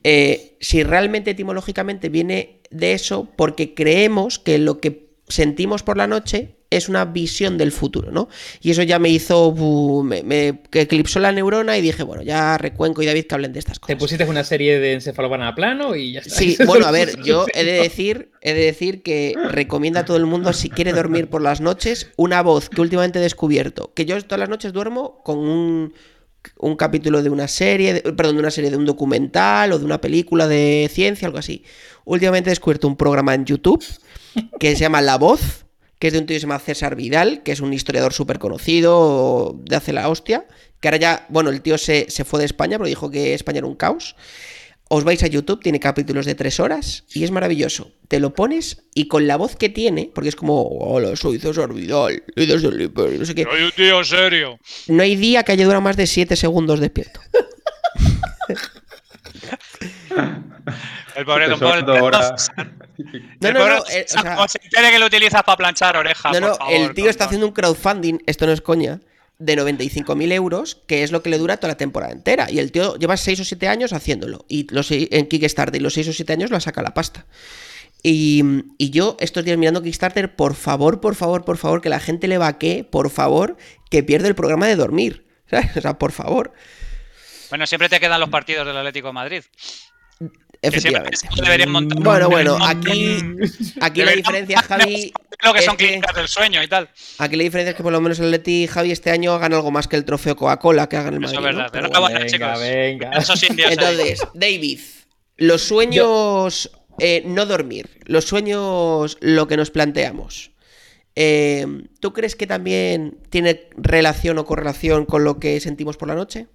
[0.03, 6.07] eh, si realmente etimológicamente viene de eso, porque creemos que lo que sentimos por la
[6.07, 8.29] noche es una visión del futuro, ¿no?
[8.61, 9.55] Y eso ya me hizo,
[10.05, 13.59] me, me eclipsó la neurona y dije, bueno, ya recuenco y David que hablen de
[13.59, 13.97] estas cosas.
[13.97, 16.35] Te pusiste una serie de encefalograma plano y ya está.
[16.35, 20.17] Sí, bueno, a ver, yo he de decir, he de decir que recomienda a todo
[20.17, 24.05] el mundo si quiere dormir por las noches una voz que últimamente he descubierto, que
[24.05, 25.95] yo todas las noches duermo con un
[26.59, 30.01] un capítulo de una serie, perdón, de una serie de un documental o de una
[30.01, 31.65] película de ciencia, algo así.
[32.05, 33.85] Últimamente he descubierto un programa en YouTube
[34.59, 35.67] que se llama La Voz,
[36.03, 38.41] que es de un tío que se llama César Vidal, que es un historiador súper
[38.41, 40.47] conocido de hace la hostia,
[40.81, 43.59] que ahora ya, bueno, el tío se, se fue de España, pero dijo que España
[43.59, 44.17] era un caos.
[44.89, 47.93] Os vais a YouTube, tiene capítulos de tres horas y es maravilloso.
[48.09, 51.73] Te lo pones y con la voz que tiene, porque es como, hola, soy César
[51.73, 53.45] Vidal, y desde el no sé qué.
[53.45, 54.59] Soy un tío serio.
[54.89, 57.21] No hay día que haya durado más de siete segundos despierto.
[61.17, 61.99] El pobre Don Paul.
[61.99, 62.35] ahora.
[63.41, 66.33] No, no, eh, o sea- se entere que lo utilizas para planchar orejas.
[66.33, 69.01] No, no, por favor, el tío está haciendo un crowdfunding, esto no es coña,
[69.39, 72.51] de 95.000 euros, que es lo que le dura toda la temporada entera.
[72.51, 74.45] Y el tío lleva 6 o 7 años haciéndolo.
[74.49, 77.27] Y los, en Kickstarter, y los 6 o 7 años la saca la pasta.
[78.05, 78.43] Y,
[78.79, 82.29] y yo estos días mirando Kickstarter, por favor, por favor, por favor, que la gente
[82.29, 83.57] le vaquee, por favor,
[83.91, 85.27] que pierda el programa de dormir.
[85.51, 85.77] ¿sabes?
[85.77, 86.53] O sea, por favor.
[87.51, 89.43] Bueno, siempre te quedan los partidos del Atlético de Madrid.
[90.63, 91.67] Que siempre Efectivamente.
[91.67, 91.99] montar.
[92.05, 93.49] Bueno, bueno, deberían aquí, montar-
[93.81, 95.13] aquí la diferencia, Javi,
[95.45, 96.89] Lo que es son que- clínicas del sueño y tal.
[97.19, 99.73] aquí la diferencia es que por lo menos el Leti Javi este año hagan algo
[99.73, 101.49] más que el trofeo Coca-Cola que hagan el Eso Madrid.
[101.49, 101.59] es ¿no?
[101.59, 101.71] verdad.
[101.73, 102.17] Pero Pero bueno.
[102.17, 103.11] bueno, venga, venga.
[103.49, 103.73] Indios ahí.
[103.73, 104.81] Entonces, David,
[105.39, 106.71] los sueños
[107.01, 110.53] eh, no dormir, los sueños lo que nos planteamos.
[111.17, 111.67] eh,
[112.01, 116.47] ¿Tú crees que también tiene relación o correlación con lo que sentimos por la noche?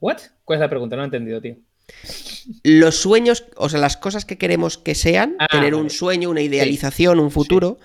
[0.00, 0.18] ¿What?
[0.44, 0.94] ¿Cuál es la pregunta?
[0.96, 1.56] No he entendido, tío.
[2.64, 6.42] Los sueños, o sea, las cosas que queremos que sean, Ah, tener un sueño, una
[6.42, 7.78] idealización, un futuro,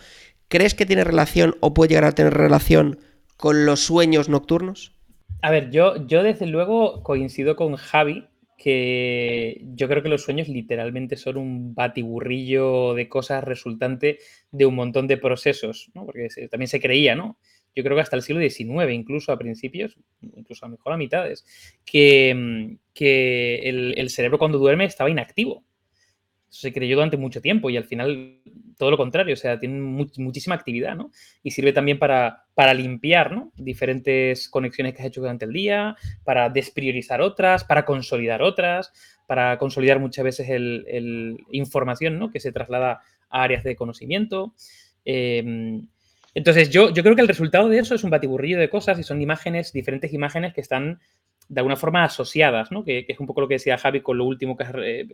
[0.47, 2.99] ¿crees que tiene relación o puede llegar a tener relación
[3.37, 4.93] con los sueños nocturnos?
[5.41, 8.25] A ver, yo, yo desde luego coincido con Javi
[8.57, 14.17] que yo creo que los sueños literalmente son un batiburrillo de cosas resultante
[14.51, 16.05] de un montón de procesos, ¿no?
[16.05, 17.37] Porque se- también se creía, ¿no?
[17.75, 20.97] Yo creo que hasta el siglo XIX, incluso a principios, incluso a lo mejor a
[20.97, 21.45] mitades,
[21.85, 25.63] que, mm, que el, el cerebro cuando duerme estaba inactivo.
[26.49, 28.39] Eso se creyó durante mucho tiempo y al final
[28.77, 31.11] todo lo contrario, o sea, tiene mu- muchísima actividad, ¿no?
[31.43, 33.51] Y sirve también para, para limpiar, ¿no?
[33.55, 38.91] Diferentes conexiones que has hecho durante el día, para despriorizar otras, para consolidar otras,
[39.27, 42.31] para consolidar muchas veces el, información, ¿no?
[42.31, 44.53] Que se traslada a áreas de conocimiento.
[45.05, 45.81] Eh,
[46.33, 49.03] entonces, yo, yo creo que el resultado de eso es un batiburrillo de cosas y
[49.03, 50.99] son imágenes, diferentes imágenes que están
[51.49, 52.83] de alguna forma asociadas, ¿no?
[52.83, 55.07] Que, que es un poco lo que decía Javi con lo último que has eh,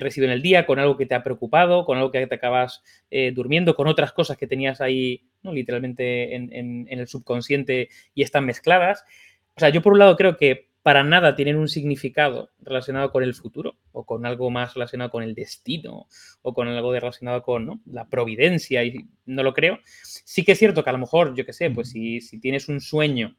[0.00, 2.82] recibido en el día, con algo que te ha preocupado, con algo que te acabas
[3.10, 5.52] eh, durmiendo, con otras cosas que tenías ahí, ¿no?
[5.52, 9.04] literalmente en, en- en el subconsciente y están mezcladas.
[9.56, 13.22] O sea, yo por un lado creo que para nada tienen un significado relacionado con
[13.22, 16.06] el futuro o con algo más relacionado con el destino
[16.42, 17.80] o con algo de relacionado con ¿no?
[17.86, 19.80] la providencia y no lo creo.
[20.02, 22.68] Sí que es cierto que a lo mejor, yo qué sé, pues si, si tienes
[22.68, 23.36] un sueño,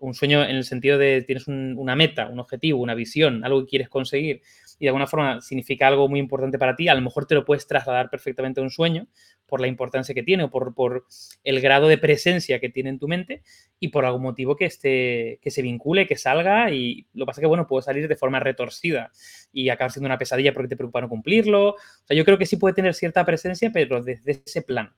[0.00, 3.60] un sueño en el sentido de tienes un- una meta, un objetivo, una visión, algo
[3.60, 4.42] que quieres conseguir
[4.78, 7.44] y de alguna forma significa algo muy importante para ti, a lo mejor te lo
[7.44, 9.06] puedes trasladar perfectamente a un sueño
[9.46, 11.04] por la importancia que tiene o por, por
[11.44, 13.42] el grado de presencia que tiene en tu mente
[13.78, 17.40] y por algún motivo que, esté, que se vincule, que salga y lo que pasa
[17.40, 19.10] es que, bueno, puede salir de forma retorcida
[19.52, 21.70] y acabar siendo una pesadilla porque te preocupa no cumplirlo.
[21.70, 24.92] O sea, yo creo que sí puede tener cierta presencia, pero desde ese plan,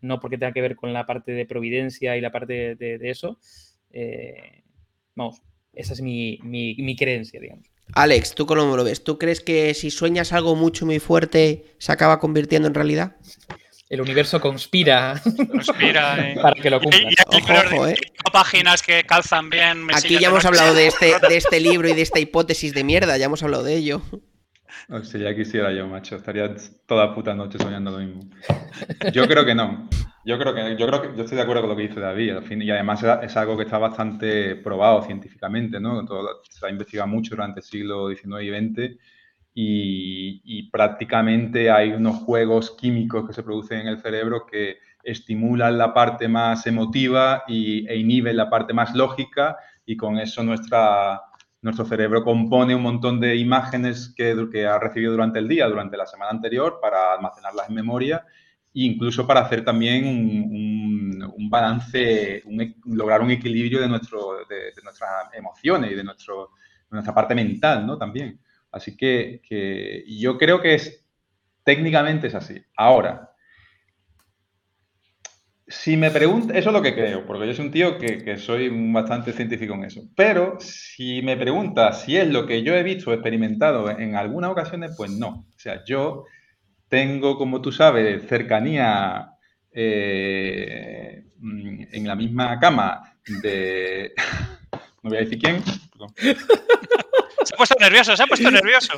[0.00, 3.38] no porque tenga que ver con la parte de providencia y la parte de eso.
[3.92, 4.62] Eh,
[5.14, 5.40] vamos,
[5.72, 7.66] esa es mi, mi- mi creencia, digamos.
[7.94, 9.02] Alex, ¿tú cómo lo ves?
[9.02, 13.16] ¿Tú crees que si sueñas algo mucho, muy fuerte, se acaba convirtiendo en realidad?
[13.88, 16.30] El universo conspira Conspira.
[16.30, 16.36] eh.
[16.40, 17.00] para que lo Y, cumpla.
[17.00, 17.96] y hay Ojo, libros ojo, de eh.
[18.00, 19.78] cinco páginas que calzan bien.
[19.82, 22.84] Aquí mesillas ya hemos hablado de este, de este libro y de esta hipótesis de
[22.84, 24.00] mierda, ya hemos hablado de ello.
[24.88, 26.14] O sea, ya quisiera yo, macho.
[26.16, 26.54] Estaría
[26.86, 28.30] toda puta noche soñando lo mismo.
[29.12, 29.88] Yo creo que no.
[30.22, 32.30] Yo creo que, yo creo que yo estoy de acuerdo con lo que dice David.
[32.36, 36.04] al fin- y además es, algo que está bastante probado científicamente, ¿no?
[36.04, 38.98] Todo- se ha investigado mucho durante el siglo XIX y XX
[39.54, 45.78] y, y prácticamente hay unos juegos químicos que se producen en el cerebro que estimulan
[45.78, 49.56] la parte más emotiva y, e inhiben la parte más lógica
[49.86, 51.20] y con eso nuestra,
[51.62, 55.96] nuestro cerebro compone un montón de imágenes que, que ha recibido durante el día, durante
[55.96, 58.24] la semana anterior, para almacenarlas en memoria
[58.74, 62.44] incluso para hacer también un, balance,
[62.84, 67.98] lograr un equilibrio de, nuestro, de, nuestras emociones y de, nuestra parte mental, ¿no?
[67.98, 68.38] También.
[68.70, 71.04] Así que, yo creo que es,
[71.64, 72.62] técnicamente es así.
[72.76, 73.32] Ahora,
[75.66, 78.68] si me pregunta, eso es lo que creo, porque yo soy un tío que, soy
[78.92, 80.02] bastante científico en eso.
[80.14, 84.50] Pero si me pregunta si es lo que yo he visto o experimentado en algunas
[84.50, 85.46] ocasiones, pues no.
[85.48, 86.26] O sea, yo
[86.90, 89.30] tengo, como tú sabes, cercanía
[89.72, 94.12] eh, en la misma cama de...
[95.02, 95.64] No voy a decir quién.
[95.64, 98.92] Se ha puesto nervioso, se ha puesto nervioso.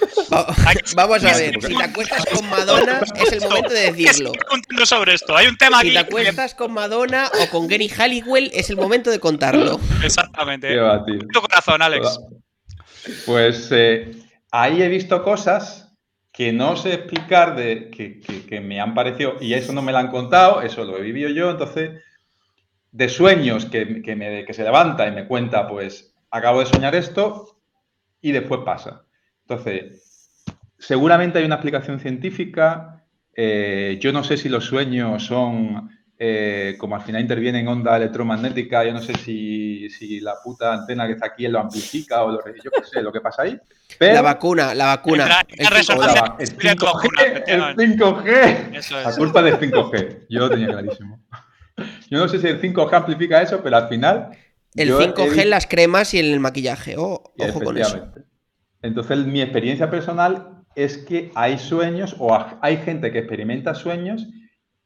[0.97, 4.33] Vamos a ver, si te acuestas con Madonna, es el momento de decirlo.
[4.49, 5.91] contando sobre esto, hay un tema si aquí.
[5.91, 9.79] Si te acuestas con Madonna o con Gary Halliwell, es el momento de contarlo.
[10.03, 10.77] Exactamente.
[11.33, 12.19] tu corazón, Alex.
[13.25, 14.13] Pues eh,
[14.51, 15.82] ahí he visto cosas
[16.33, 19.99] que no sé explicar, de, que, que, me han parecido, y eso no me lo
[19.99, 22.01] han contado, eso lo he vivido yo, entonces,
[22.91, 26.95] de sueños que, que, me, que se levanta y me cuenta, pues, acabo de soñar
[26.95, 27.59] esto,
[28.23, 29.05] y después pasa.
[29.43, 30.45] Entonces,
[30.79, 33.05] seguramente hay una explicación científica.
[33.35, 35.91] Eh, yo no sé si los sueños son,
[36.25, 41.05] eh, como al final interviene en onda electromagnética, yo no sé si, la puta antena
[41.09, 43.59] que está aquí lo amplifica o lo, yo qué sé, lo que pasa ahí.
[43.99, 45.45] la vacuna, la vacuna.
[45.49, 49.03] El, 5G, el 5G.
[49.05, 50.27] La culpa del 5G.
[50.31, 51.19] Yo lo tenía clarísimo.
[52.09, 54.31] Yo no sé si el 5G amplifica eso, pero al final
[54.77, 56.95] el 5G en las cremas y en el maquillaje.
[56.99, 58.13] Oh, ojo con eso.
[58.81, 64.29] Entonces, mi experiencia personal es que hay sueños o hay gente que experimenta sueños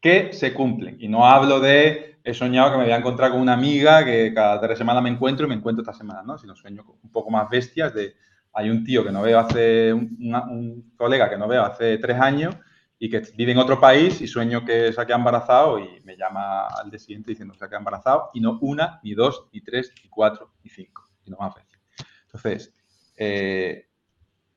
[0.00, 0.96] que se cumplen.
[1.00, 4.34] Y no hablo de he soñado que me voy a encontrar con una amiga que
[4.34, 6.36] cada tres semanas me encuentro y me encuentro esta semana, ¿no?
[6.36, 8.14] Sino sueños un poco más bestias de
[8.52, 12.56] hay un tío que no veo hace, un colega que no veo hace tres años
[12.98, 16.16] y que vive en otro país y sueño que se ha quedado embarazado y me
[16.16, 19.46] llama al día siguiente diciendo que se ha quedado embarazado y no una, ni dos,
[19.52, 21.78] ni tres, ni cuatro, ni cinco, y no más veces.
[22.24, 22.74] Entonces,
[23.16, 23.86] eh,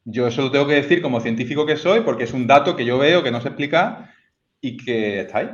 [0.05, 2.85] yo eso lo tengo que decir como científico que soy porque es un dato que
[2.85, 4.13] yo veo que no se explica
[4.61, 5.49] y que está ahí.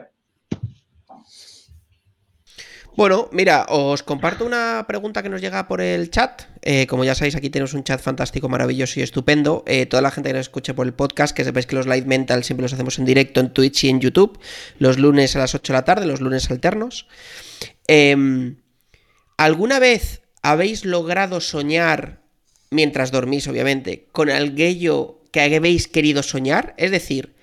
[2.98, 6.44] Bueno, mira, os comparto una pregunta que nos llega por el chat.
[6.62, 9.66] Eh, como ya sabéis, aquí tenemos un chat fantástico, maravilloso y estupendo.
[9.68, 12.06] Eh, toda la gente que nos escuche por el podcast, que sepáis que los Live
[12.06, 14.40] Mental siempre los hacemos en directo en Twitch y en YouTube,
[14.80, 17.08] los lunes a las 8 de la tarde, los lunes alternos.
[17.88, 18.62] Em,
[19.36, 22.22] ¿Alguna vez habéis logrado soñar,
[22.72, 26.74] mientras dormís, obviamente, con aquello que habéis querido soñar?
[26.78, 27.35] Es decir,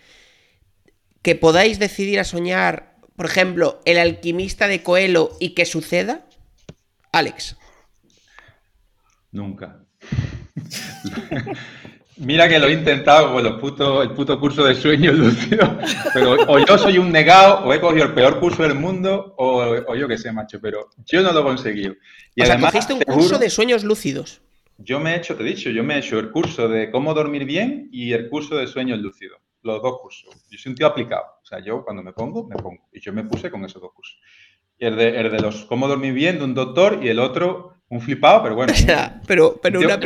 [1.23, 6.27] que podáis decidir a soñar por ejemplo, el alquimista de Coelho y que suceda?
[7.13, 7.57] Alex.
[9.31, 9.79] Nunca.
[12.17, 15.71] Mira que lo he intentado con los el puto curso de sueños lúcidos,
[16.13, 19.95] pero o yo soy un negado, o he cogido el peor curso del mundo, o,
[19.95, 21.95] yo qué sé, macho, pero yo no lo he conseguido.
[22.35, 24.43] Y o además, sea, cogiste un curso de sueños lúcidos.
[24.79, 27.15] Yo me he hecho, te he dicho, yo me he hecho el curso de cómo
[27.15, 30.31] dormir bien y el curso de sueños lúcidos los dos cursos.
[30.51, 31.25] Yo soy un tío aplicado.
[31.43, 32.89] O sea, yo cuando me pongo, me pongo.
[32.93, 34.21] Y yo me puse con esos dos cursos.
[34.79, 38.01] El de, el de los cómo dormir bien de un doctor y el otro un
[38.01, 38.73] flipado, pero bueno.
[39.27, 40.01] pero, pero una,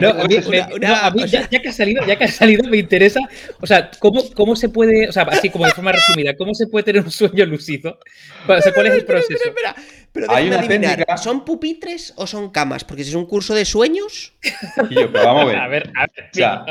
[1.25, 3.21] ya, que ha salido, ya que ha salido, me interesa.
[3.61, 6.67] O sea, ¿cómo, cómo se puede, o sea, así como de forma resumida, ¿cómo se
[6.67, 8.01] puede tener un sueño lúcido?
[8.49, 9.45] O sea, ¿cuál es el proceso?
[9.45, 9.77] Espera,
[10.11, 11.17] pero Hay una técnica...
[11.17, 12.83] ¿son pupitres o son camas?
[12.83, 14.35] Porque si es un curso de sueños.
[14.91, 15.57] Yo, pues vamos a ver.
[15.61, 16.25] a ver, a ver.
[16.33, 16.65] O sea,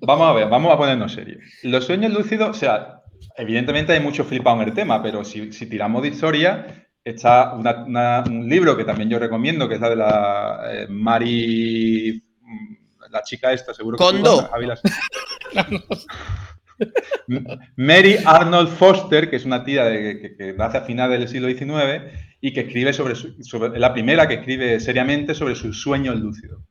[0.00, 1.42] vamos a ver, vamos a ponernos serios.
[1.62, 3.02] Los sueños lúcidos, o sea,
[3.36, 8.48] evidentemente hay mucho flipado en el tema, pero si, si tiramos de historia, Está un
[8.48, 12.76] libro que también yo recomiendo, que es la de la eh, Mari, mm,
[13.10, 14.48] la chica esta, seguro que Condo.
[17.76, 22.04] Mary Arnold Foster, que es una tía que, nace a finales del siglo XIX
[22.40, 26.62] y que escribe sobre, sobre, la primera que escribe seriamente sobre sus sueños lúcidos.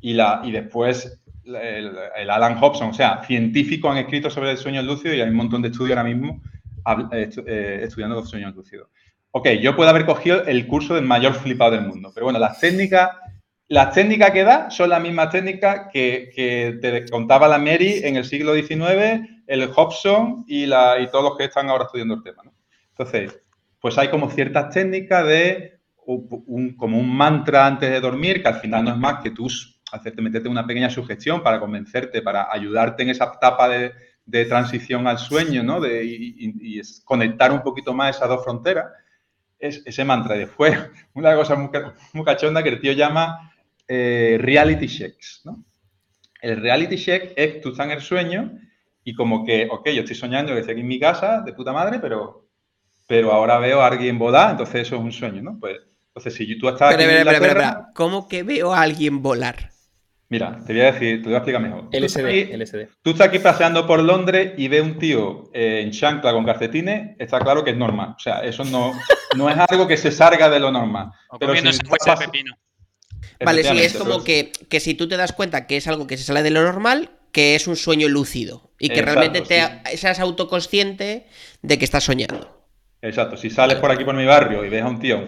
[0.00, 4.80] Y, la, y después el, Alan Hobson, o sea, científicos han escrito sobre el sueño
[4.82, 6.42] lúcido y hay un montón de estudios ahora mismo
[7.12, 8.88] eh, eh, estudiando los sueños lúcidos
[9.30, 12.60] ok, yo puedo haber cogido el curso del mayor flipado del mundo, pero bueno, las
[12.60, 13.10] técnicas,
[13.68, 18.24] las técnicas que da son las mismas técnicas que, te contaba la Mary en el
[18.24, 20.68] siglo XIX, el Hobson y,
[21.10, 22.42] todos los que están ahora estudiando el tema.
[22.90, 23.38] Entonces,
[23.80, 28.60] pues hay como ciertas técnicas de un, como un mantra antes de dormir, que al
[28.60, 29.46] final no es más que tú
[29.92, 33.92] hacerte meterte una pequeña sugestión para convencerte, para ayudarte en esa etapa de,
[34.46, 35.80] transición al sueño, ¿no?
[35.80, 38.86] De, y, conectar un poquito más esas dos fronteras
[39.58, 40.36] es ese mantra.
[40.36, 40.76] Y después,
[41.14, 43.52] una cosa muy, cachonda que el tío llama
[43.86, 45.64] eh, reality checks, ¿no?
[46.40, 48.58] El reality check es tú estás en el sueño
[49.02, 51.72] y como que, ok, yo estoy soñando que estoy aquí en mi casa, de puta
[51.72, 52.48] madre, pero,
[53.08, 55.58] pero ahora veo a alguien volar, entonces eso es un sueño, ¿no?
[55.58, 57.10] Pues, entonces si tú estás aquí en
[57.94, 59.72] ¿Cómo que veo a alguien volar?
[60.30, 61.90] Mira, te voy a decir, te lo voy a explicar mejor.
[61.90, 62.88] Tú LSD, aquí- LSD.
[63.02, 67.16] Tú estás aquí paseando por Londres y ves un tío eh, en chancla con calcetines,
[67.18, 68.14] está claro que es normal.
[68.16, 68.92] O sea, eso no,
[69.36, 71.12] no es algo que se salga de lo normal.
[71.30, 72.54] O Pero comiendo si estás pepino.
[73.44, 76.16] Vale, sí, es como que, que si tú te das cuenta que es algo que
[76.16, 78.72] se sale de lo normal, que es un sueño lúcido.
[78.78, 81.26] Y que Exacto, realmente te, seas autoconsciente
[81.62, 82.66] de que estás soñando.
[83.00, 85.24] Exacto, si sales por aquí por mi barrio y ves a un tío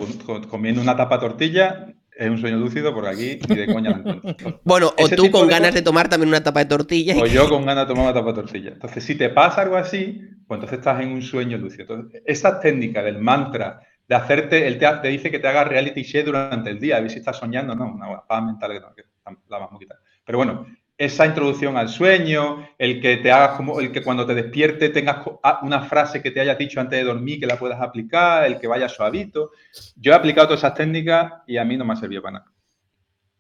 [0.48, 1.86] comiendo una tapa tortilla,
[2.20, 4.60] es un sueño lúcido porque aquí ni de coña la encuentro.
[4.62, 7.16] Bueno, o tú con de ganas de tomar también una tapa de tortilla.
[7.16, 8.70] O yo con ganas de tomar una tapa de tortilla.
[8.72, 11.94] Entonces, si te pasa algo así, pues entonces estás en un sueño lúcido.
[11.94, 16.04] Entonces, esa técnica del mantra, de hacerte, él te, te dice que te haga reality
[16.04, 18.94] check durante el día, a ver si estás soñando, no, una paz mental que no,
[18.94, 19.04] que
[19.48, 19.96] la vamos a quitar.
[20.26, 20.66] Pero bueno,
[21.00, 25.26] esa introducción al sueño, el que te hagas como, el que cuando te despierte tengas
[25.42, 28.60] ah, una frase que te hayas dicho antes de dormir que la puedas aplicar, el
[28.60, 29.52] que vaya suavito.
[29.96, 32.52] Yo he aplicado todas esas técnicas y a mí no me ha servido para nada.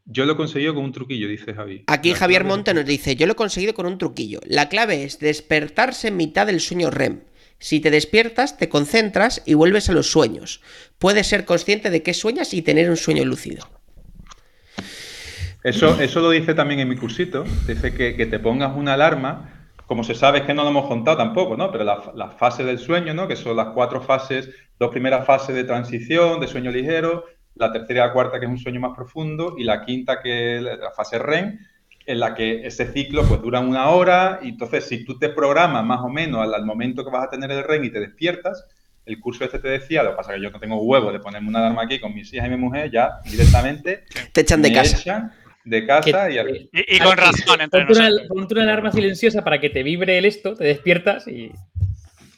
[0.06, 1.84] Yo lo he conseguido con un truquillo, dice Javi.
[1.86, 4.40] Aquí La Javier Monte nos dice, yo lo he conseguido con un truquillo.
[4.46, 7.24] La clave es despertarse en mitad del sueño REM.
[7.58, 10.62] Si te despiertas, te concentras y vuelves a los sueños.
[10.98, 13.68] Puedes ser consciente de qué sueñas y tener un sueño lúcido.
[15.62, 17.44] Eso, eso lo dice también en mi cursito.
[17.66, 19.50] Dice que, que te pongas una alarma.
[19.86, 21.70] Como se sabe, es que no lo hemos contado tampoco, ¿no?
[21.72, 23.26] Pero la, la fase del sueño, ¿no?
[23.26, 27.24] Que son las cuatro fases, dos primeras fases de transición, de sueño ligero,
[27.56, 30.56] la tercera y la cuarta, que es un sueño más profundo, y la quinta, que
[30.56, 31.58] es la fase REM,
[32.06, 35.84] en la que ese ciclo pues dura una hora, y entonces si tú te programas
[35.84, 38.64] más o menos al, al momento que vas a tener el REM y te despiertas,
[39.04, 41.18] el curso este te decía, lo que pasa es que yo no tengo huevo de
[41.18, 44.72] ponerme una alarma aquí con mis hijas y mi mujer, ya directamente Te echan de
[44.72, 44.96] casa.
[44.96, 45.32] echan
[45.64, 48.28] de casa Que- y al- Y, y con razón entre Ponte una, nosotros.
[48.28, 51.52] ponte una alarma silenciosa para que te vibre el esto, te despiertas y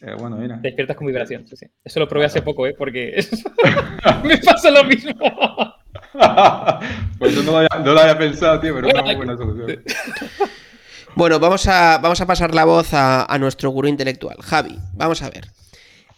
[0.04, 0.56] eh, bueno, mira.
[0.60, 1.46] te despiertas con vibración.
[1.46, 1.66] sí, sí.
[1.84, 2.74] Eso lo probé hace poco, ¿eh?
[2.76, 3.14] Porque
[4.24, 5.12] me pasa lo mismo.
[7.18, 9.36] pues eso no lo, había, no lo había pensado, tío, pero es una muy buena
[9.36, 9.82] solución.
[11.14, 14.38] Bueno, vamos a, vamos a pasar la voz a, a nuestro gurú intelectual.
[14.40, 15.44] Javi, vamos a ver.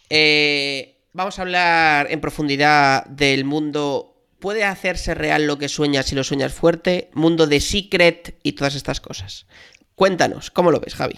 [0.09, 4.14] Eh, vamos a hablar en profundidad del mundo.
[4.45, 7.09] ¿Puede hacerse real lo que sueñas si lo sueñas fuerte?
[7.13, 9.47] Mundo de secret y todas estas cosas.
[9.95, 11.15] Cuéntanos, ¿cómo lo ves, Javi?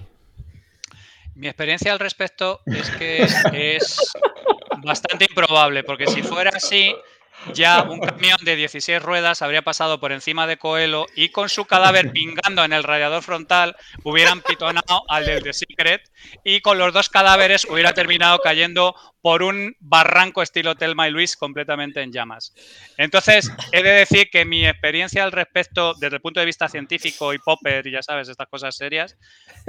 [1.36, 3.98] Mi experiencia al respecto es que es
[4.82, 6.96] bastante improbable, porque si fuera así,
[7.54, 11.66] ya un camión de 16 ruedas habría pasado por encima de Coelho y con su
[11.66, 16.12] cadáver pingando en el radiador frontal hubieran pitonado al del The Secret
[16.44, 21.36] y con los dos cadáveres hubiera terminado cayendo por un barranco estilo Telma y Luis
[21.36, 22.54] completamente en llamas.
[22.98, 27.34] Entonces, he de decir que mi experiencia al respecto, desde el punto de vista científico
[27.34, 29.18] y popper, y ya sabes, estas cosas serias,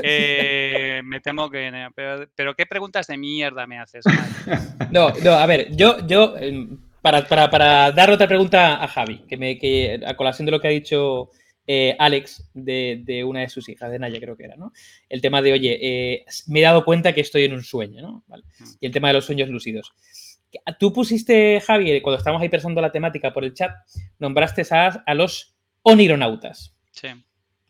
[0.00, 1.88] eh, me temo que...
[2.37, 4.04] Pero, ¿qué preguntas de mierda me haces?
[4.07, 4.88] Mike?
[4.92, 6.68] No, no, a ver, yo, yo eh,
[7.02, 10.61] para, para, para dar otra pregunta a Javi, que, me, que a colación de lo
[10.61, 11.30] que ha dicho
[11.66, 14.72] eh, Alex de, de una de sus hijas, de Naya creo que era, ¿no?
[15.08, 18.24] El tema de, oye, eh, me he dado cuenta que estoy en un sueño, ¿no?
[18.26, 18.44] Vale.
[18.80, 19.92] Y el tema de los sueños lúcidos.
[20.78, 23.70] Tú pusiste, Javi, cuando estábamos ahí pensando la temática por el chat,
[24.18, 26.74] nombraste a, a los onironautas.
[26.90, 27.08] Sí.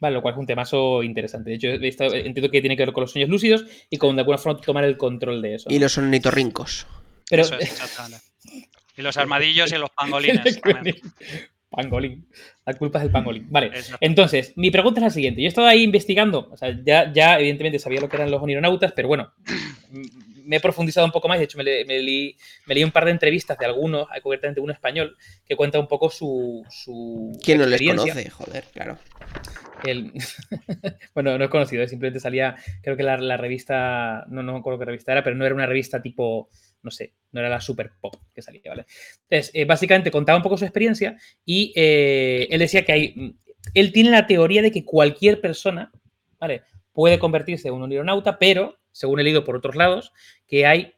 [0.01, 1.51] Vale, lo cual es un temazo interesante.
[1.51, 4.15] De hecho, he estado- entiendo que tiene que ver con los sueños lúcidos y con
[4.15, 5.69] de alguna forma tomar el control de eso.
[5.69, 5.75] ¿no?
[5.75, 6.87] Y los ornitorrincos.
[7.29, 7.81] Pero, Eso es.
[8.99, 10.61] Y los armadillos y los pangolines.
[11.71, 12.27] Pangolín.
[12.65, 13.47] La culpa es del pangolín.
[13.51, 13.71] Vale.
[14.01, 15.43] Entonces, mi pregunta es la siguiente.
[15.43, 16.49] Yo he estado ahí investigando.
[16.51, 19.33] O sea, ya, ya evidentemente sabía lo que eran los onironautas, pero bueno,
[20.45, 21.39] me he profundizado un poco más.
[21.39, 22.35] De hecho, me, le- me leí,
[22.67, 25.15] me leí un par de entrevistas de algunos, hay concretamente uno español,
[25.47, 26.65] que cuenta un poco su.
[26.71, 28.15] su ¿Quién no les experiencia.
[28.15, 28.31] conoce?
[28.31, 28.99] Joder, claro.
[29.85, 30.11] El-
[31.15, 34.79] bueno, no es conocido, simplemente salía, creo que la, la revista, no, no me acuerdo
[34.79, 36.49] qué revista era, pero no era una revista tipo,
[36.89, 38.87] no sé, no era la Super Pop que salía, ¿vale?
[39.29, 43.37] Entonces, eh, básicamente contaba un poco su experiencia y eh, él decía que hay,
[43.75, 45.93] él tiene la teoría de que cualquier persona,
[46.41, 46.63] ¿vale?
[46.93, 50.13] Puede convertirse en un aeronauta, pero, según he leído por otros lados,
[50.47, 50.95] que hay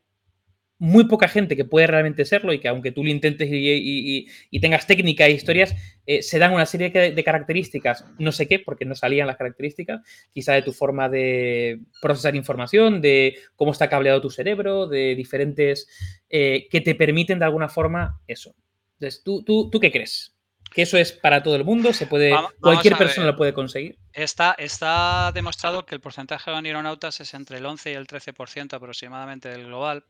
[0.81, 4.61] muy poca gente que puede realmente serlo y que aunque tú lo intentes y, y-
[4.61, 8.59] tengas técnica e historias, eh, se dan una serie de, de características, no sé qué,
[8.59, 10.01] porque no salían las características,
[10.33, 15.87] quizá de tu forma de procesar información, de cómo está cableado tu cerebro, de diferentes,
[16.29, 18.55] eh, que te permiten de alguna forma eso.
[18.99, 20.35] Entonces, ¿tú, tú, ¿tú qué crees?
[20.73, 21.93] ¿Que eso es para todo el mundo?
[21.93, 23.99] ¿Se puede, Vamos- cualquier persona lo puede conseguir?
[24.13, 28.75] Está, está demostrado que el porcentaje de onironautas es entre el 11 y el 13%
[28.75, 30.05] aproximadamente del global.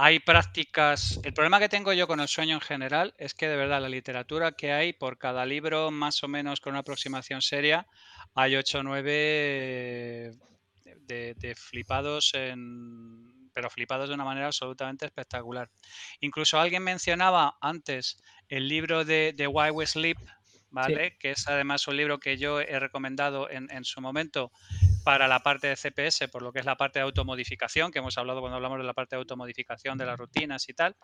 [0.00, 1.18] Hay prácticas.
[1.24, 3.88] El problema que tengo yo con el sueño en general es que de verdad la
[3.88, 7.84] literatura que hay por cada libro, más o menos con una aproximación seria,
[8.36, 9.10] hay 8 o 9
[11.00, 13.50] de, de flipados en.
[13.52, 15.68] Pero flipados de una manera absolutamente espectacular.
[16.20, 20.18] Incluso alguien mencionaba antes el libro de, de Why We Sleep,
[20.70, 21.16] ¿vale?
[21.18, 24.52] Que es además un libro que yo he recomendado en, en, su momento
[25.08, 28.18] para la parte de CPS, por lo que es la parte de automodificación, que hemos
[28.18, 30.96] hablado cuando hablamos de la parte de automodificación de las rutinas y tal.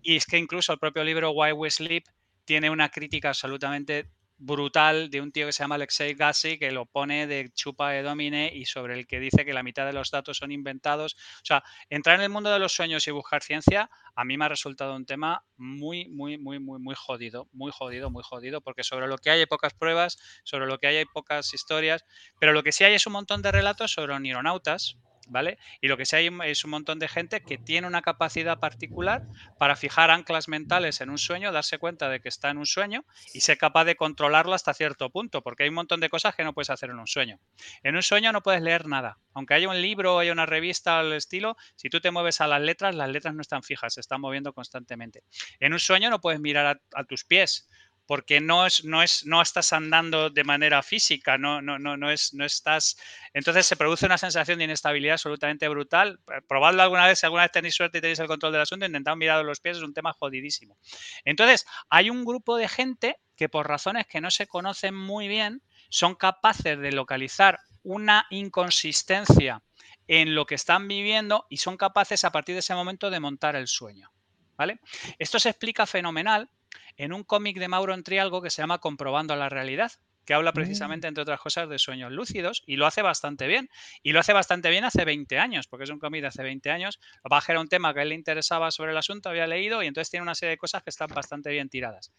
[0.00, 2.04] Y es que incluso el propio libro Why We Sleep
[2.46, 4.08] tiene una crítica absolutamente
[4.44, 8.02] brutal de un tío que se llama Alexei Gassi, que lo pone de chupa de
[8.02, 11.14] domine y sobre el que dice que la mitad de los datos son inventados.
[11.14, 14.44] O sea, entrar en el mundo de los sueños y buscar ciencia, a mí me
[14.44, 18.82] ha resultado un tema muy, muy, muy, muy, muy jodido, muy jodido, muy jodido, porque
[18.82, 22.04] sobre lo que hay hay pocas pruebas, sobre lo que hay hay pocas historias,
[22.40, 24.96] pero lo que sí hay es un montón de relatos sobre neuronautas,
[25.28, 25.58] ¿vale?
[25.80, 29.22] Y lo que sí hay es un montón de gente que tiene una capacidad particular
[29.58, 33.04] para fijar anclas mentales en un sueño, darse cuenta de que está en un sueño
[33.32, 36.44] y ser capaz de controlarlo hasta cierto punto, porque hay un montón de cosas que
[36.44, 37.38] no puedes hacer en un sueño.
[37.82, 39.18] En un sueño no puedes leer nada.
[39.34, 42.46] Aunque haya un libro o haya una revista al estilo, si tú te mueves a
[42.46, 45.24] las letras, las letras no están fijas, se están moviendo constantemente.
[45.60, 47.68] En un sueño no puedes mirar a, a tus pies,
[48.12, 52.10] porque no es, no es, no estás andando de manera física, no, no, no, no
[52.10, 52.98] es, no estás.
[53.32, 56.20] Entonces se produce una sensación de inestabilidad absolutamente brutal.
[56.30, 58.84] Eh, probadlo alguna vez, si alguna vez tenéis suerte y tenéis el control del asunto,
[58.84, 60.76] intentad mirar los pies, es un tema jodidísimo.
[61.24, 65.62] Entonces, hay un grupo de gente que por razones que no se conocen muy bien,
[65.88, 69.62] son capaces de localizar una inconsistencia
[70.06, 73.56] en lo que están viviendo y son capaces a partir de ese momento de montar
[73.56, 74.12] el sueño.
[74.58, 74.80] ¿Vale?
[75.18, 76.50] Esto se explica fenomenal
[76.96, 79.92] en un cómic de Mauro Entrialgo que se llama Comprobando la realidad,
[80.24, 80.54] que habla mm.
[80.54, 83.68] precisamente, entre otras cosas, de sueños lúcidos y lo hace bastante bien.
[84.02, 86.70] Y lo hace bastante bien hace 20 años, porque es un cómic de hace 20
[86.70, 87.00] años.
[87.24, 89.86] Baja era un tema que a él le interesaba sobre el asunto, había leído y
[89.86, 92.12] entonces tiene una serie de cosas que están bastante bien tiradas.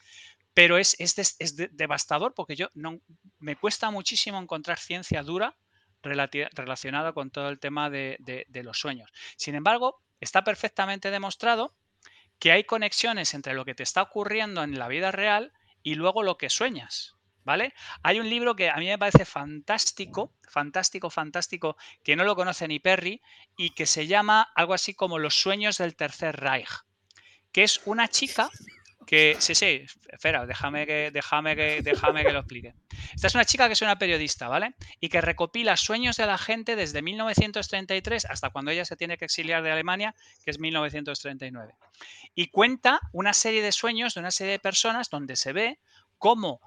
[0.53, 2.99] Pero es, es, devastador porque yo no,
[3.39, 5.55] me cuesta muchísimo encontrar ciencia dura
[6.01, 9.09] relacionada con todo el tema de los sueños.
[9.37, 11.73] Sin embargo, está perfectamente demostrado
[12.43, 16.23] que hay conexiones entre lo que te está ocurriendo en la vida real y luego
[16.23, 17.15] lo que sueñas.
[17.45, 17.73] ¿Vale?
[18.01, 22.67] Hay un libro que a mí me parece fantástico, fantástico, fantástico, que no lo conoce
[22.67, 23.21] ni Perry,
[23.55, 26.67] y que se llama algo así como Los sueños del Tercer Reich,
[27.53, 28.49] que es una chica
[29.05, 32.73] que, sí, sí, espera, déjame que, déjame que, déjame que lo explique.
[33.13, 34.73] Esta es una chica que es una periodista, ¿vale?
[34.99, 39.25] Y que recopila sueños de la gente desde 1933 hasta cuando ella se tiene que
[39.25, 41.73] exiliar de Alemania, que es 1939.
[42.35, 45.79] Y cuenta una serie de sueños de una serie de personas donde se ve
[46.17, 46.61] cómo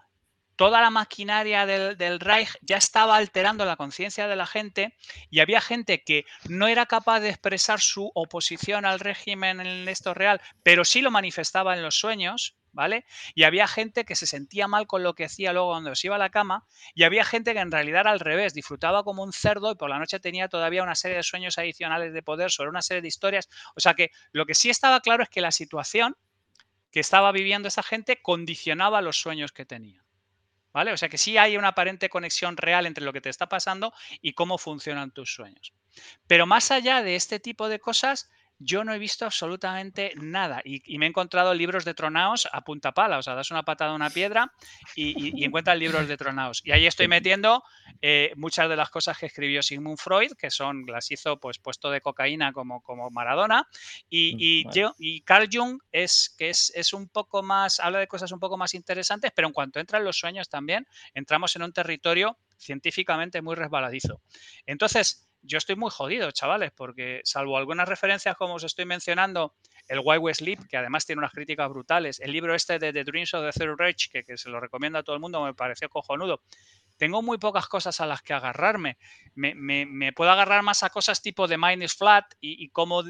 [0.56, 4.96] toda la maquinaria del, Reich ya estaba alterando la conciencia de la gente
[5.30, 10.14] y había gente que no era capaz de expresar su oposición al régimen en esto
[10.14, 13.04] real, pero sí lo manifestaba en los sueños, ¿vale?
[13.34, 16.16] Y había gente que se sentía mal con lo que hacía luego cuando se iba
[16.16, 19.32] a la cama y había gente que en realidad era al revés, disfrutaba como un
[19.32, 22.70] cerdo y por la noche tenía todavía una serie de sueños adicionales de poder sobre
[22.70, 23.48] una serie de historias.
[23.74, 26.16] O sea que lo que sí estaba claro es que la situación
[26.90, 30.05] que estaba viviendo esa gente condicionaba los sueños que tenía.
[30.76, 30.92] ¿Vale?
[30.92, 33.94] O sea que sí hay una aparente conexión real entre lo que te está pasando
[34.20, 35.72] y cómo funcionan tus sueños.
[36.26, 40.98] Pero más allá de este tipo de cosas, yo no he visto absolutamente nada y,
[40.98, 43.94] me he encontrado libros de tronaos a punta pala, o sea, das una patada a
[43.94, 44.52] una piedra
[44.94, 46.62] y, encuentras libros de tronaos.
[46.64, 47.62] Y ahí estoy metiendo
[48.00, 51.90] eh, muchas de las cosas que escribió Sigmund Freud, que son, las hizo pues puesto
[51.90, 53.68] de cocaína como, como Maradona,
[54.08, 58.08] y, mm, yo, y Carl Jung es que es, es un poco más, habla de
[58.08, 61.72] cosas un poco más interesantes, pero en cuanto entran los sueños también, entramos en un
[61.72, 64.20] territorio científicamente muy resbaladizo.
[64.66, 69.54] Entonces, yo estoy muy jodido, chavales, porque salvo algunas referencias como os estoy mencionando,
[69.88, 73.04] el Why We Sleep, que además tiene unas críticas brutales, el libro este de The
[73.04, 75.88] Dreams of the Third Reich, que, se lo recomiendo a todo el mundo, me pareció
[75.88, 76.40] cojonudo.
[76.96, 78.96] Tengo muy pocas cosas a las que agarrarme.
[79.34, 83.04] Me, puedo agarrar más a cosas tipo de Mind is Flat y, y cómo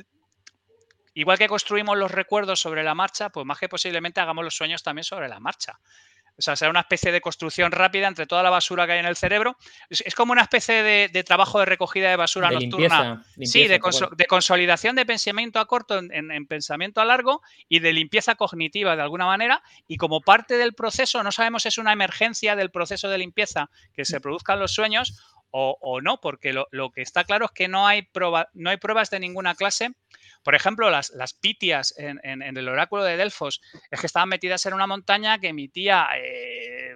[1.15, 4.83] igual que construimos los recuerdos sobre la marcha, pues más que posiblemente hagamos los sueños
[4.83, 5.81] también sobre la marcha.
[6.39, 9.07] O sea, será una especie de construcción rápida entre toda la basura que hay en
[9.07, 9.57] el cerebro.
[9.89, 13.25] Es, como una especie de, trabajo de recogida de basura nocturna.
[13.43, 13.81] sí, de,
[14.29, 19.27] consolidación de pensamiento a corto en, pensamiento a largo y de limpieza cognitiva de alguna
[19.27, 19.63] manera.
[19.89, 23.71] Y como parte del proceso, no sabemos si es una emergencia del proceso de limpieza
[23.95, 25.19] que se produzcan los sueños
[25.59, 28.07] o, no, porque lo, que está claro es que no hay,
[28.53, 29.95] no hay pruebas de ninguna clase
[30.43, 31.11] por ejemplo, las,
[31.41, 33.61] pitias en, el oráculo de Delfos
[33.91, 36.95] es que estaban metidas en una montaña que emitía eh,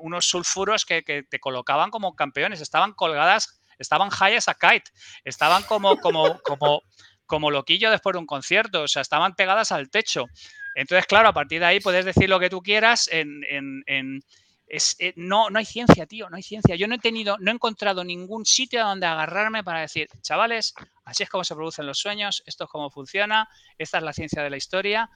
[0.00, 4.90] unos sulfuros que, te colocaban como campeones, estaban colgadas, estaban high as a kite,
[5.24, 6.82] estaban como, como, como,
[7.26, 10.26] como loquillo después de un concierto, o sea, estaban pegadas al techo.
[10.74, 14.22] Entonces, claro, a partir de ahí puedes decir lo que tú quieras en,
[14.70, 16.76] eh, no, no hay ciencia, tío, no hay ciencia.
[16.76, 21.24] Yo no he tenido, no he encontrado ningún sitio donde agarrarme para decir, chavales, así
[21.24, 23.48] es como se producen los sueños, esto es cómo funciona,
[23.78, 25.10] esta es la ciencia de la historia.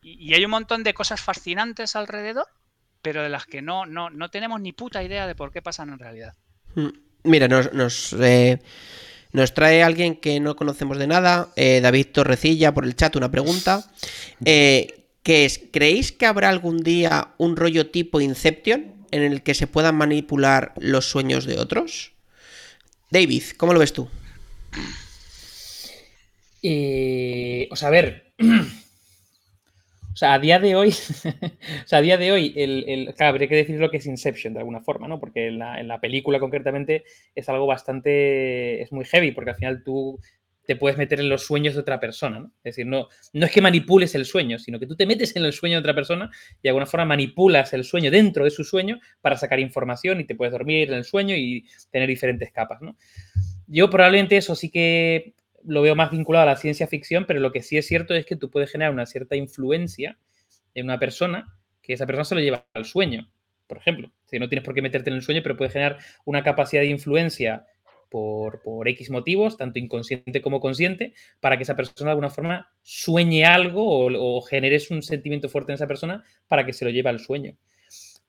[0.00, 2.46] Y, hay un montón de cosas fascinantes alrededor,
[3.02, 5.90] pero de las que no, no, no tenemos ni puta idea de por qué pasan
[5.90, 6.34] en realidad.
[6.74, 6.88] Mm.
[7.24, 8.60] Mira, nos, nos, eh,
[9.32, 13.30] nos trae alguien que no conocemos de nada, eh, David Torrecilla, por el chat, una
[13.30, 13.90] pregunta.
[14.44, 19.54] Eh, que es, ¿creéis que habrá algún día un rollo tipo Inception en el que
[19.54, 22.12] se puedan manipular los sueños de otros?
[23.10, 24.08] David, ¿cómo lo ves tú?
[26.62, 28.32] Eh, o sea, a ver.
[30.12, 30.88] O sea, a día de hoy,
[31.84, 34.06] o sea, a día de hoy, el, el- claro, habría que decir lo que es
[34.06, 35.20] Inception de alguna forma, ¿no?
[35.20, 37.04] Porque en la, en la película concretamente
[37.34, 40.18] es algo bastante, es muy heavy, porque al final tú
[40.70, 42.52] te puedes meter en los sueños de otra persona, ¿no?
[42.62, 45.44] Es decir, no, no es que manipules el sueño, sino que tú te metes en
[45.44, 48.62] el sueño de otra persona y de alguna forma manipulas el sueño dentro de su
[48.62, 52.80] sueño para sacar información y te puedes dormir en el sueño y tener diferentes capas,
[52.82, 52.96] ¿no?
[53.66, 57.50] Yo probablemente eso sí que lo veo más vinculado a la ciencia ficción, pero lo
[57.50, 60.18] que sí es cierto es que tú puedes generar una cierta influencia
[60.76, 61.52] en una persona
[61.82, 63.28] que esa persona se lo lleva al sueño,
[63.66, 64.12] por ejemplo.
[64.26, 66.90] Si no tienes por qué meterte en el sueño, pero puedes generar una capacidad de
[66.90, 67.66] influencia
[68.10, 73.44] por, X motivos, tanto inconsciente como consciente, para que esa persona de alguna forma sueñe
[73.44, 77.08] algo o, o generes un sentimiento fuerte en esa persona para que se lo lleve
[77.08, 77.56] al sueño.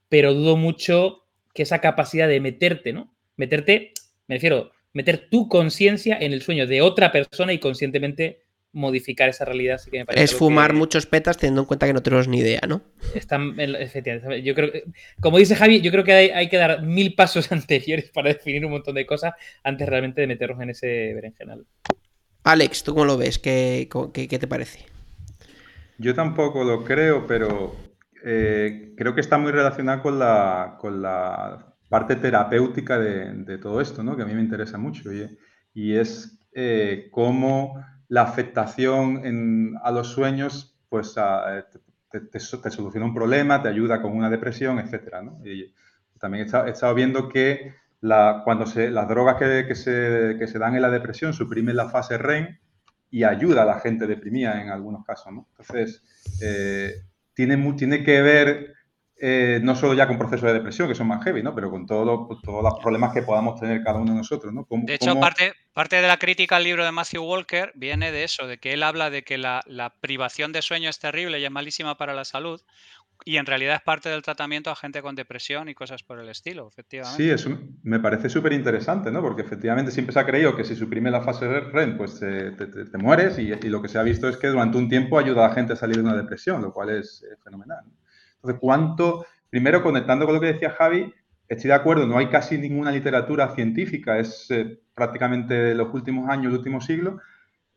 [0.07, 3.13] Pero dudo mucho que esa capacidad de meterte, ¿no?
[3.36, 3.93] Meterte,
[4.27, 8.41] me refiero, meter tu conciencia en el sueño de otra persona y conscientemente
[8.74, 9.78] modificar esa realidad.
[9.78, 12.28] Sí que me parece Es fumar que muchos petas teniendo en cuenta que no tenemos
[12.28, 12.82] ni idea, ¿no?
[13.13, 14.84] está en- efectivamente, yo creo que-
[15.19, 18.65] como dice Javi, yo creo que hay, hay que dar mil pasos anteriores para definir
[18.65, 21.65] un montón de cosas antes realmente de meternos en ese berenjenal.
[22.43, 23.39] Alex, ¿tú cómo lo ves?
[23.39, 24.86] ¿Qué, qué- qué te parece?
[25.97, 27.76] Yo tampoco lo creo, pero
[28.26, 33.82] eh, creo que está muy relacionado con la, con la parte terapéutica de, de todo
[33.82, 34.15] esto, ¿no?
[34.15, 35.13] Que a mí me interesa mucho.
[35.13, 35.38] Y,
[35.74, 37.76] y es eh, cómo
[38.12, 41.66] la afectación en- a los sueños, pues a-
[42.12, 45.39] te, te- te soluciona un problema, te ayuda con una depresión, etcétera, ¿no?
[45.45, 45.74] Y
[46.20, 50.36] también he estado, he estado viendo que la- cuando se, las drogas que, que se,
[50.38, 52.57] que se dan en la depresión suprimen la fase REM
[53.09, 55.47] y ayuda a la gente deprimida en algunos casos, ¿no?
[55.51, 56.03] Entonces,
[56.41, 57.03] eh,
[57.34, 58.74] tiene, tiene que ver
[59.22, 61.53] eh, no solo ya con procesos de depresión, que son más heavy, ¿no?
[61.55, 64.51] Pero con todo lo- pues, todos los problemas que podamos tener cada uno de nosotros,
[64.53, 64.65] ¿no?
[64.69, 68.24] De hecho, cómo- parte, parte de la crítica al libro de Matthew Walker viene de
[68.24, 71.45] eso, de que él habla de que la, la privación de sueño es terrible y
[71.45, 72.61] es malísima para la salud,
[73.24, 76.28] y en realidad es parte del tratamiento a gente con depresión y cosas por el
[76.28, 77.17] estilo, efectivamente.
[77.24, 77.51] Sí, eso
[77.84, 79.22] me parece súper interesante, ¿no?
[79.22, 82.65] Porque efectivamente siempre se ha creído que si suprime la fase REM, pues eh, te,
[82.65, 85.19] te- te mueres y, y lo que se ha visto es que durante un tiempo
[85.19, 87.82] ayuda a la gente a salir de una depresión, lo cual es fenomenal.
[87.86, 87.91] ¿no?
[88.41, 89.25] Entonces, ¿cuánto?
[89.49, 91.13] Primero, conectando con lo que decía Javi,
[91.47, 96.51] estoy de acuerdo, no hay casi ninguna literatura científica, es eh, prácticamente los últimos años,
[96.51, 97.19] el último siglo,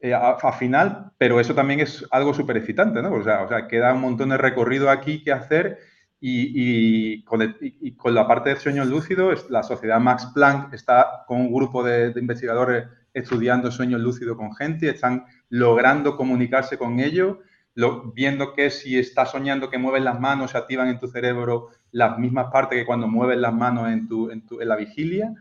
[0.00, 3.12] eh, a, final, pero eso también es algo súper excitante, ¿no?
[3.14, 5.78] O sea, o sea, queda un montón de recorrido aquí que hacer
[6.20, 10.72] y, y con, y- y con la parte de sueños lúcidos, la sociedad Max Planck
[10.74, 16.76] está con un grupo de, de investigadores estudiando sueños lúcidos con gente, están logrando comunicarse
[16.78, 17.38] con ellos,
[17.74, 21.70] lo- viendo que si estás soñando que mueves las manos, se activan en tu cerebro
[21.92, 25.34] las mismas partes que cuando mueves las manos en, tu, en, tu- en la vigilia.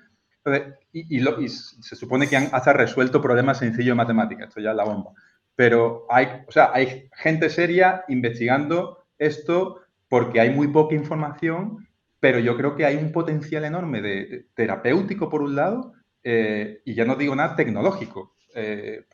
[0.91, 4.61] Y, y lo- y se supone que han hasta resuelto problemas sencillos de matemáticas, esto
[4.61, 5.11] ya es la bomba.
[5.55, 11.87] Pero hay, o sea, hay gente seria investigando esto porque hay muy poca información,
[12.19, 16.81] pero yo creo que hay un potencial enorme de, de terapéutico por un lado, eh,
[16.85, 18.35] y ya no digo nada tecnológico.
[18.55, 19.05] Eh,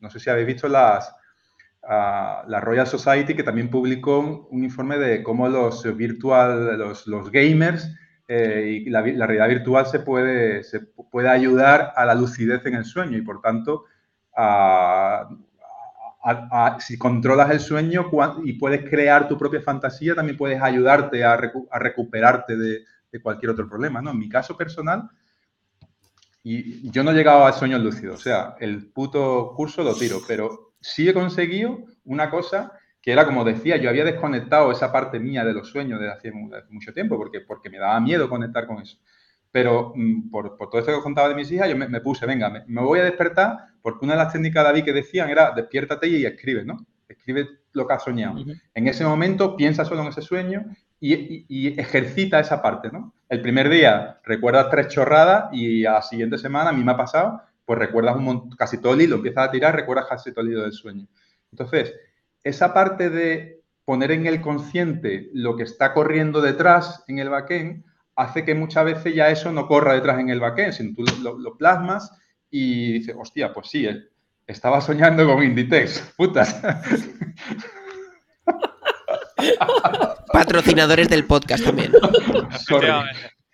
[0.00, 1.12] no sé si habéis visto las,
[1.88, 7.90] la Royal Society, que también publicó un informe de cómo los virtual, los, gamers
[8.26, 12.84] eh, y la, realidad virtual se puede, se puede ayudar a la lucidez en el
[12.84, 13.84] sueño y por tanto,
[16.78, 18.10] si controlas el sueño
[18.44, 23.20] y puedes crear tu propia fantasía, también puedes ayudarte a, recu- a recuperarte de, de
[23.20, 24.00] cualquier otro problema.
[24.00, 24.10] ¿no?
[24.12, 25.10] En mi caso personal,
[26.42, 30.18] y yo no he llegado a sueños lúcidos, o sea, el puto curso lo tiro,
[30.28, 35.18] pero sí he conseguido una cosa que era, como decía, yo había desconectado esa parte
[35.20, 38.28] mía de los sueños desde hace, mu- hace mucho tiempo, porque, porque me daba miedo
[38.28, 38.98] conectar con eso.
[39.50, 42.00] Pero mm, por, por todo esto que os contaba de mis hijas, yo me, me
[42.00, 45.28] puse, venga, me, me voy a despertar, porque una de las técnicas, David, que decían
[45.30, 46.86] era, despiértate y escribe, ¿no?
[47.08, 48.36] Escribe lo que has soñado.
[48.74, 50.64] En ese momento piensa solo en ese sueño
[51.00, 53.14] y, y- y ejercita esa parte, ¿no?
[53.28, 56.96] El primer día recuerdas tres chorradas y a la siguiente semana, a mí me ha
[56.96, 60.44] pasado, pues recuerdas un mon- casi todo el hilo, empiezas a tirar, recuerdas casi todo
[60.44, 61.06] el hilo del sueño.
[61.50, 61.94] Entonces,
[62.42, 67.84] esa parte de poner en el consciente lo que está corriendo detrás en el backend
[68.16, 71.32] hace que muchas veces ya eso no corra detrás en el backend, sino tú lo,
[71.32, 72.10] lo- lo plasmas
[72.50, 74.04] y dices, hostia, pues sí, eh,
[74.46, 76.60] estaba soñando con Inditex, putas.
[80.32, 81.92] Patrocinadores del podcast también.
[82.66, 82.88] Sorry.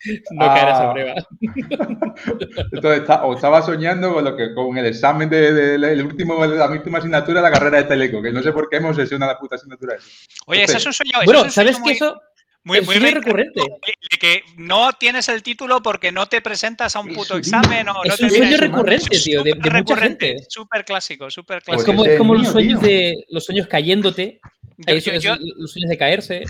[0.32, 0.92] No caerás a Ah.
[0.92, 1.14] prueba.
[2.72, 6.04] Entonces, está- o estaba soñando con lo que con el examen de, de- de- el
[6.04, 8.88] último, la última asignatura de la carrera de Teleco, que no sé por qué me
[8.88, 10.06] obsesiona la puta asignatura esa.
[10.46, 11.12] Oye, ese es un sueño.
[11.24, 12.22] Bueno, un ¿sabes sueño que muy- eso
[12.62, 13.60] muy, es muy recurrente?
[13.60, 17.94] De que no tienes el título porque no te presentas a un puto examen o
[17.94, 20.44] no Es un sueño recurrente, tío, de, de súper mucha recurrente, gente.
[20.48, 21.92] Súper clásico, súper Es Pues clásico.
[21.96, 22.88] como, es como los sueños tío.
[22.88, 24.40] de los sueños cayéndote.
[24.78, 26.42] Yo- Eso yo- es yo- los sueños de caerse.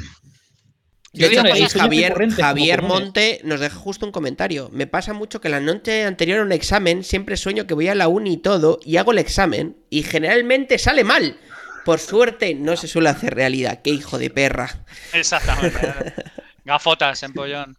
[1.12, 1.42] De hecho,
[1.78, 2.82] Javier.
[2.82, 4.68] Monte nos deja justo un comentario.
[4.72, 7.94] Me pasa mucho que la noche anterior a un examen siempre sueño que voy a
[7.94, 11.36] la uni y todo y hago el examen y generalmente sale mal.
[11.84, 13.80] Por suerte no se suele hacer realidad.
[13.82, 14.84] Qué hijo de perra.
[15.12, 15.80] Exactamente.
[16.64, 17.76] Gafotas, empollón.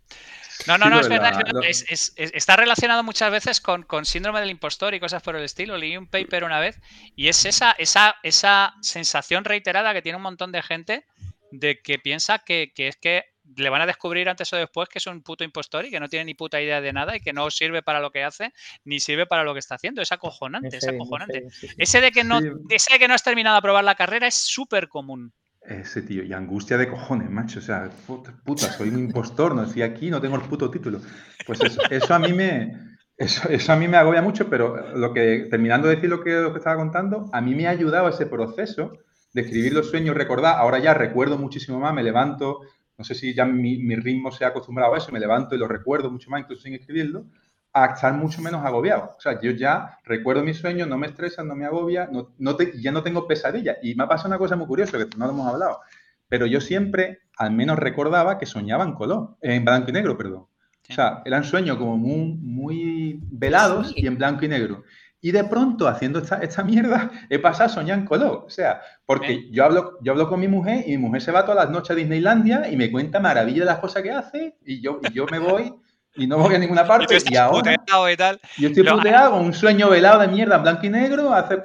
[0.67, 1.23] No, no, no, es verdad.
[1.23, 4.49] la- es verdad, lo- es- es- es- está relacionado muchas veces con, con síndrome del
[4.49, 5.77] impostor y cosas por el estilo.
[5.77, 6.79] Leí un paper una vez
[7.15, 11.05] y es esa, esa, esa sensación reiterada que tiene un montón de gente
[11.52, 13.26] de que piensa que, que es que
[13.58, 16.08] le van a descubrir antes o después que es un puto impostor y que no
[16.08, 18.54] tiene ni puta idea de nada y que no sirve para lo que hace
[18.86, 20.02] ni sirve para lo que está haciendo.
[20.02, 21.39] Es acojonante, es acojonante.
[21.39, 21.76] heavy, sí, sí.
[21.78, 22.47] Ese de que no, Sí.
[22.70, 25.34] ese de que no has terminado de aprobar la carrera es súper común.
[25.64, 27.60] Ese tío, y angustia de cojones, macho.
[27.60, 31.02] O sea, puta, puta, soy un impostor, no estoy aquí, no tengo el puto título.
[31.45, 32.91] Pues eso, eso a mí me.
[33.16, 36.32] Eso, eso a mí me agobia mucho, pero lo que, terminando de decir lo que,
[36.32, 38.93] lo que estaba contando, a mí me ha ayudado ese proceso
[39.34, 40.55] de escribir los sueños, recordar.
[40.57, 42.61] Ahora ya recuerdo muchísimo más, me levanto,
[42.97, 45.57] no sé si ya mi, mi ritmo se ha acostumbrado a eso, me levanto y
[45.57, 47.25] lo recuerdo mucho más, incluso sin escribirlo,
[47.73, 49.11] a estar mucho menos agobiado.
[49.17, 52.55] O sea, yo ya recuerdo mis sueños, no me estresan, no me agobia, no, no
[52.57, 53.77] te- ya no tengo pesadillas.
[53.82, 55.79] Y me ha pasado una cosa muy curiosa, que no lo hemos hablado,
[56.27, 60.47] pero yo siempre, al menos recordaba que soñaba en color, en blanco y negro, perdón.
[60.89, 63.93] O sea, eran sueños como muy, muy velados Sí.
[63.97, 64.84] y en blanco y negro.
[65.24, 68.43] Y de pronto, haciendo esta, esta mierda, he pasado a soñar en color.
[68.47, 71.45] O sea, porque yo hablo, yo hablo con mi mujer y mi mujer se va
[71.45, 74.82] todas las noches a Disneylandia y me cuenta maravilla de las cosas que hace y
[74.82, 75.74] yo, y yo me voy
[76.15, 77.15] y no voy a ninguna Y parte.
[77.17, 77.76] estás Y ahora
[78.11, 78.39] y tal.
[78.57, 81.34] yo estoy Lo- puteado un sueño velado de mierda en blanco y negro.
[81.34, 81.61] Hace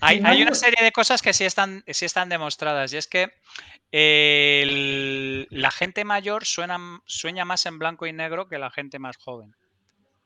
[0.00, 3.32] Hay, hay una serie de cosas que sí están, sí están demostradas y es que
[3.92, 9.16] el- la gente mayor suena, sueña más en blanco y negro que la gente más
[9.16, 9.54] joven.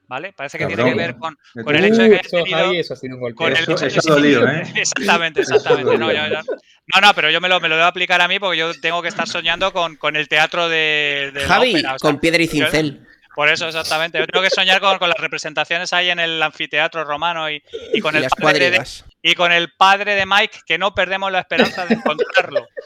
[0.07, 0.32] ¿Vale?
[0.34, 2.78] Parece que tiene que ver con, con el hecho de que haya eso, tenido- Javi,
[2.78, 3.36] eso ha sido un golpe.
[3.36, 4.62] con el Eso- hecho- eso dolido, ¿eh?
[4.74, 5.96] Exactamente, exactamente.
[5.98, 6.26] No, dolido.
[6.28, 6.57] yo- yo-
[6.94, 9.00] no, no, pero yo me lo, me lo debo aplicar a mí porque yo tengo
[9.00, 12.42] que estar soñando con, con el teatro de, de Javi, ópera, o sea, con piedra
[12.42, 13.07] y yo- cincel.
[13.34, 14.18] Por eso, exactamente.
[14.18, 17.61] Yo tengo que soñar con, con las representaciones ahí en el anfiteatro romano y,
[17.92, 18.80] y con Y el las padre de.
[19.27, 22.66] Y con el padre de Mike, que no perdemos la esperanza de encontrarlo.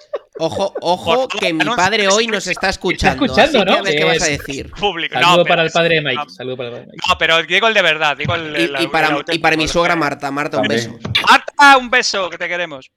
[0.40, 3.24] Ojo, ojo, que mi padre hoy nos está escuchando.
[3.24, 3.78] escuchando, así que ¿no?
[3.78, 4.70] a ver qué vas a decir.
[4.70, 5.14] Público.
[5.14, 6.14] Saludo No, para el padre de Mike.
[6.14, 7.04] no, Saludo para el padre de Mike.
[7.08, 9.42] No, pero digo el de verdad, digo el, Y, el- y el para, y auténtico,
[9.42, 10.30] para mi suegra Marta.
[10.30, 10.96] Marta, un beso.
[11.28, 12.88] Marta, un beso, que te queremos.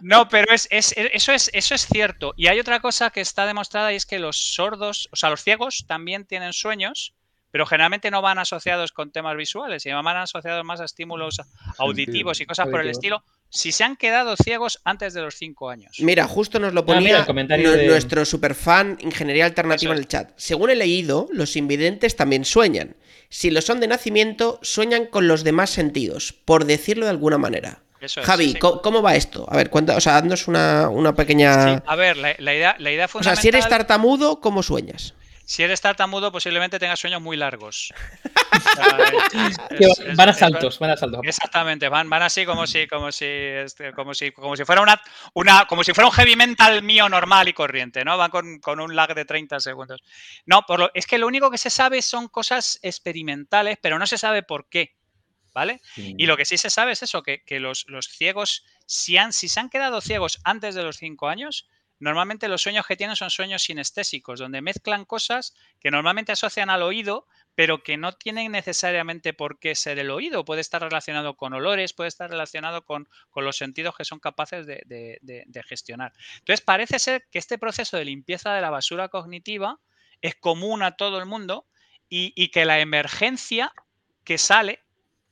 [0.00, 2.32] No, pero es, es- eso, es, eso es cierto.
[2.38, 5.42] Y hay otra cosa que está demostrada y es que los sordos, o sea, los
[5.42, 7.12] ciegos también tienen sueños,
[7.56, 11.40] pero generalmente no van asociados con temas visuales, sino van asociados más a estímulos
[11.78, 13.22] auditivos y cosas por el estilo.
[13.48, 15.96] Si se han quedado ciegos antes de los cinco años.
[16.00, 19.92] Mira, justo nos lo Ah, mira, ponía el comentario nu- de- nuestro superfan Ingeniería Alternativa
[19.92, 20.32] Eso en el chat.
[20.36, 22.94] Según he leído, los invidentes también sueñan.
[23.30, 27.78] Si lo son de nacimiento, sueñan con los demás sentidos, por decirlo de alguna manera.
[28.02, 28.58] Eso es, Javi, sí, sí.
[28.58, 29.46] ¿cómo, cómo va esto?
[29.48, 31.76] A ver, cuenta, o sea, haznos una, una pequeña...
[31.78, 33.40] Sí, a ver, la, la idea, la idea o sea, fundamental...
[33.42, 35.14] si eres tartamudo, ¿cómo sueñas?
[35.48, 37.92] Si eres tartamudo, posiblemente tengas sueños muy largos.
[39.70, 41.20] Es- es- van a es- saltos, van a saltos.
[41.24, 45.00] Exactamente, van, van así como si, como si, este, como si, como si fuera una,
[45.34, 48.16] una, como si fuera un heavy mental mío normal y corriente, ¿no?
[48.16, 50.02] Van con, con un lag de 30 segundos.
[50.46, 54.06] No, por lo, es que lo único que se sabe son cosas experimentales, pero no
[54.06, 54.96] se sabe por qué,
[55.54, 55.80] ¿vale?
[55.96, 59.32] Y lo que sí se sabe es eso, que, que los, los ciegos, si, han,
[59.32, 61.68] si se han quedado ciegos antes de los 5 años,
[61.98, 66.82] normalmente los sueños que tienen son sueños sinestésicos, donde mezclan cosas que normalmente asocian al
[66.82, 70.44] oído, pero que no tienen necesariamente por qué ser el oído.
[70.44, 75.64] Puede estar relacionado con olores, puede estar relacionado con, los sentidos que son capaces de,
[75.66, 76.12] gestionar.
[76.38, 79.80] Entonces, parece ser que este proceso de limpieza de la basura cognitiva
[80.20, 81.66] es común a todo el mundo
[82.08, 83.72] y que la emergencia
[84.24, 84.85] que sale,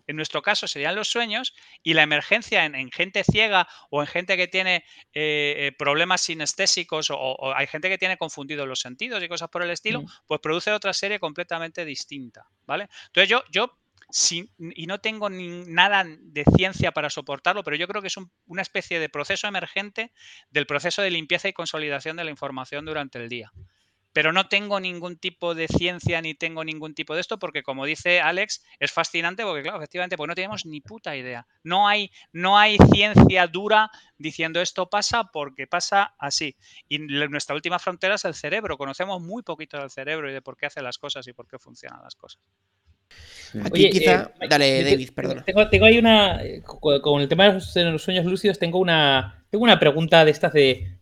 [0.07, 4.07] en nuestro caso serían los sueños, y la emergencia en, en gente ciega o en
[4.07, 8.81] gente que tiene eh, eh, problemas sinestésicos o, o hay gente que tiene confundidos los
[8.81, 10.07] sentidos y cosas por el estilo, Mm.
[10.27, 12.89] pues produce otra serie completamente distinta, ¿vale?
[13.07, 13.79] Entonces yo, yo
[14.11, 18.17] sin- y no tengo ni nada de ciencia para soportarlo, pero yo creo que es
[18.17, 20.13] un- una especie de proceso emergente
[20.51, 23.51] del proceso de limpieza y consolidación de la información durante el día.
[24.15, 27.85] Pero no tengo ningún tipo de ciencia ni tengo ningún tipo de esto, porque como
[27.85, 31.47] dice Alex, es fascinante porque, claro, efectivamente, pues no tenemos ni puta idea.
[31.65, 36.55] No hay, no hay ciencia dura diciendo esto pasa porque pasa así.
[36.89, 38.79] Y nuestra última frontera es el cerebro.
[38.79, 41.59] Conocemos muy poquito del cerebro y de por qué hace las cosas y por qué
[41.59, 42.41] funcionan las cosas.
[43.65, 44.31] Aquí quizá.
[44.41, 45.45] Eh, Dale, David, perdona.
[45.45, 46.41] Tengo, ahí una.
[46.63, 50.99] Con el tema de los sueños lúcidos, tengo una, tengo una pregunta de estas de.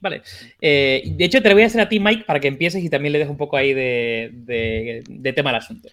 [0.00, 0.22] Vale.
[0.60, 2.88] Eh, de hecho, te la voy a hacer a ti, Mike, para que empieces y
[2.88, 5.90] también le des un poco ahí de, tema al asunto.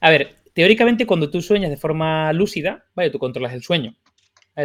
[0.00, 3.10] A ver, teóricamente, cuando tú sueñas de forma lúcida, ¿vale?
[3.10, 3.94] Tú controlas el sueño.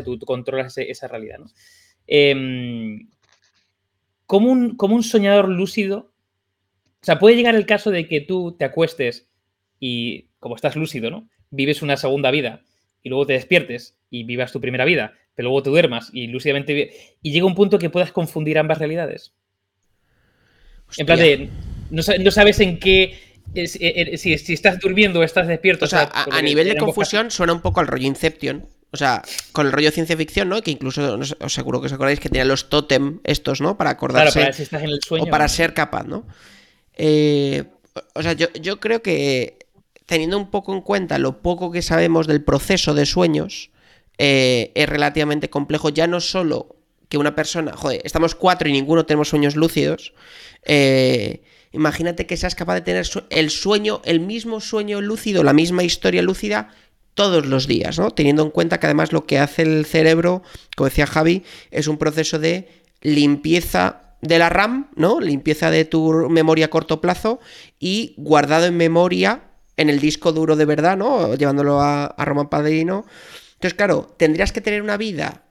[0.04, 1.46] Tú, controlas esa realidad, ¿no?
[2.08, 3.10] Em,
[4.28, 6.12] un, como un soñador lúcido.
[7.02, 9.30] O sea, puede llegar el caso de que tú te acuestes
[9.80, 11.30] y, como estás lúcido, ¿no?
[11.52, 12.62] Vives una segunda vida
[13.04, 17.16] y luego te despiertes y vivas tu primera vida pero luego te duermas y lúcidamente...
[17.22, 19.34] Y llega un punto que puedas confundir ambas realidades.
[20.98, 21.50] En plan de,
[21.92, 23.20] no, sabes en qué...
[23.68, 25.86] Si, estás durmiendo o estás despierto.
[25.86, 28.66] O sea, a, nivel de confusión suena un poco al rollo Inception.
[28.92, 29.22] O sea,
[29.52, 30.64] con el rollo ciencia ficción, ¿no?
[30.64, 33.78] Que incluso os seguro que os acordáis que tenían los totem estos, ¿no?
[33.78, 34.40] Para acordarse.
[34.40, 35.26] Claro, para si estás en el sueño.
[35.26, 36.26] O para ser capaz, ¿no?
[36.96, 37.64] Eh,
[38.16, 39.60] o sea, yo, yo creo que
[40.08, 43.70] teniendo un poco en cuenta lo poco que sabemos del proceso de sueños,
[44.18, 46.76] eh, es relativamente complejo, ya no solo
[47.10, 50.14] que una persona, joder, estamos cuatro y ninguno tenemos sueños lúcidos,
[50.64, 51.42] eh,
[51.72, 56.22] imagínate que seas capaz de tener el sueño, el mismo sueño lúcido, la misma historia
[56.22, 56.70] lúcida
[57.14, 58.12] todos los días, ¿no?
[58.12, 60.44] Teniendo en cuenta que además lo que hace el cerebro,
[60.76, 62.68] como decía Javi, es un proceso de
[63.02, 65.20] limpieza de la RAM, ¿no?
[65.20, 67.40] Limpieza de tu memoria a corto plazo
[67.80, 69.44] y guardado en memoria
[69.78, 71.36] en el disco duro de verdad, ¿no?
[71.36, 73.06] Llevándolo a, a Román Padrino
[73.58, 75.44] entonces, claro, tendrías que tener una vida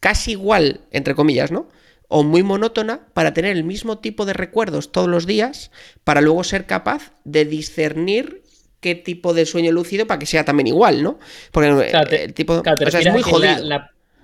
[0.00, 1.68] casi igual, entre comillas, ¿no?
[2.08, 5.70] O muy monótona para tener el mismo tipo de recuerdos todos los días,
[6.04, 8.42] para luego ser capaz de discernir
[8.80, 11.18] qué tipo de sueño lúcido para que sea también igual, ¿no?
[11.52, 12.62] Porque el tipo.
[12.62, 13.62] o sea, es muy jodido.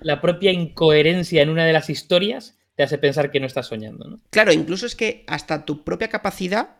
[0.01, 4.07] La, propia incoherencia en una de las historias te hace pensar que no estás soñando,
[4.07, 4.19] ¿no?
[4.31, 6.77] Claro, incluso es que hasta tu propia capacidad,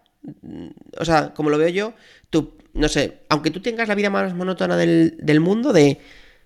[0.97, 1.93] o sea, como lo veo yo,
[2.31, 5.99] tu no sé, aunque tú tengas la vida más monótona del, mundo de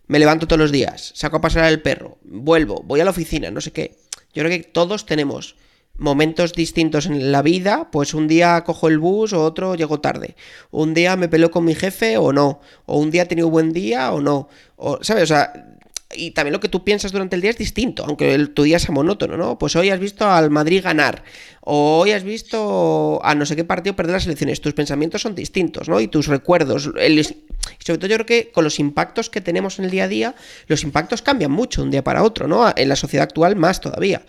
[0.08, 3.52] me levanto todos los días, saco a pasar al perro, vuelvo, voy a la oficina,
[3.52, 3.98] no sé qué.
[4.34, 5.56] Yo creo que todos tenemos
[5.98, 10.36] momentos distintos en la vida, pues un día cojo el bus o otro llego tarde.
[10.72, 12.60] Un día me peleo con mi jefe o no.
[12.86, 14.50] O un día he tenido un buen día o no.
[14.76, 15.24] O, ¿Sabes?
[15.24, 15.75] O sea,
[16.14, 18.78] y también lo que tú piensas durante el día es distinto, aunque el, tu día
[18.78, 19.58] sea monótono, ¿no?
[19.58, 21.24] Pues hoy has visto al Madrid ganar,
[21.62, 25.34] o hoy has visto a no sé qué partido perder las elecciones, tus pensamientos son
[25.34, 26.00] distintos, ¿no?
[26.00, 29.92] Y tus recuerdos, sobre todo yo creo que con los impactos que tenemos en el
[29.92, 30.36] día a día,
[30.68, 32.72] los impactos cambian mucho un día para otro, ¿no?
[32.76, 34.26] En la sociedad actual más todavía.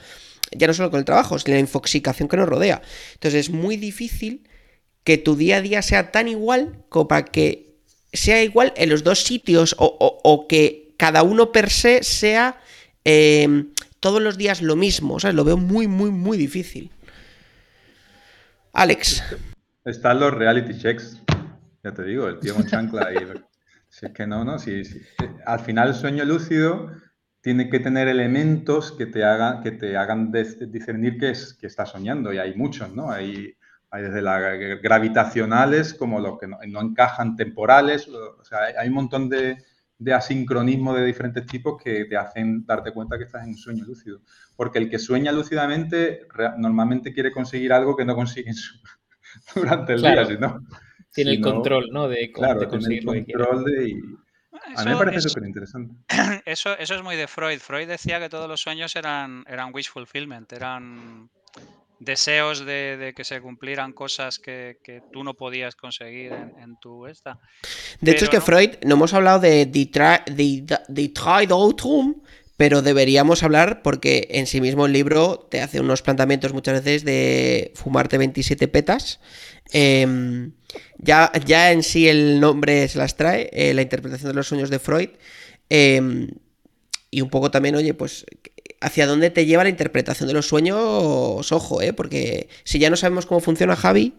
[0.53, 2.81] Ya no solo con el trabajo, es la infoxicación que nos rodea.
[3.14, 4.49] Entonces es muy difícil
[5.05, 7.77] que tu día a día sea tan igual como para que
[8.12, 12.61] sea igual en los dos sitios o, o que cada uno per se sea
[13.05, 15.20] em, todos los días lo mismo.
[15.20, 15.34] ¿sabes?
[15.34, 16.90] Lo veo muy, muy, muy difícil.
[18.72, 19.22] Alex.
[19.84, 21.22] Están los reality checks.
[21.82, 23.16] Ya te digo, el tío con chancla y.
[23.88, 24.59] Si es que no, no.
[24.59, 24.82] Si,
[25.47, 26.90] al final el sueño lúcido
[27.40, 31.90] tiene que tener elementos que te hagan, que te hagan discernir que, es, que estás
[31.92, 32.30] soñando.
[32.30, 33.11] Y hay muchos, ¿no?
[33.11, 33.55] Hay,
[33.90, 34.42] hay desde las
[34.82, 38.07] gravitacionales como los que no, no encajan temporales.
[38.09, 39.64] O sea, hay un montón de,
[39.99, 43.84] de asincronismo de diferentes tipos que te hacen darte cuenta que estás en un sueño
[43.84, 44.20] lúcido.
[44.57, 46.26] Porque el que sueña lúcidamente
[46.59, 48.53] normalmente quiere conseguir algo que no consigue
[49.55, 50.61] durante el día, si no.
[51.12, 52.09] Tiene el control, ¿no?
[52.09, 54.03] De, claro, conseguir el control de...
[54.76, 55.94] a mí me parece súper interesante.
[56.44, 57.59] Eso, eso es muy de Freud.
[57.59, 61.30] Freud decía que todos los sueños eran, eran wish fulfillment, eran
[61.99, 64.78] deseos de, que se cumplieran cosas que,
[65.12, 67.38] tú no podías conseguir en, tu esta.
[68.01, 72.22] De hecho, es que Freud, no hemos hablado de Detroit Autumn,
[72.57, 77.05] pero deberíamos hablar porque en sí mismo el libro te hace unos planteamientos muchas veces
[77.05, 79.20] de fumarte 27 petas.
[79.72, 80.53] Em,
[80.99, 84.70] ya, ya en sí el nombre se las trae, eh, la interpretación de los sueños
[84.70, 85.11] de Freud.
[85.68, 86.28] Em,
[87.11, 88.24] y un poco también, oye, pues
[88.81, 91.93] hacia dónde te lleva la interpretación de los sueños, ojo, ¿eh?
[91.93, 94.14] Porque si ya no sabemos cómo funciona Javi,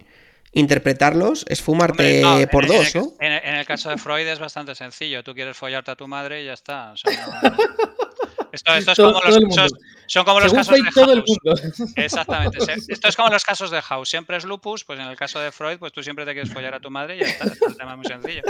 [0.53, 3.13] interpretarlos es fumarte por dos, ¿no?
[3.19, 5.23] En el, caso de Freud es bastante sencillo.
[5.23, 6.93] Tú quieres follarte a tu madre y ya está.
[8.57, 9.71] Esto, esto es Todo- como los el casos,
[10.07, 11.37] son como los Según casos de todo el House.
[11.77, 11.91] mundo.
[11.95, 12.57] Exactamente.
[12.87, 14.09] Esto es como los casos de House.
[14.09, 16.73] Siempre es lupus, pues en el caso de Freud, pues tú siempre te quieres follar
[16.75, 17.45] a tu madre y ya está.
[17.45, 18.41] El tema es muy sencillo.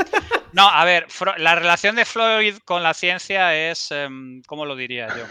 [0.54, 5.08] No, a ver, la relación de Freud con la ciencia es, em, ¿cómo lo diría
[5.10, 5.26] yo?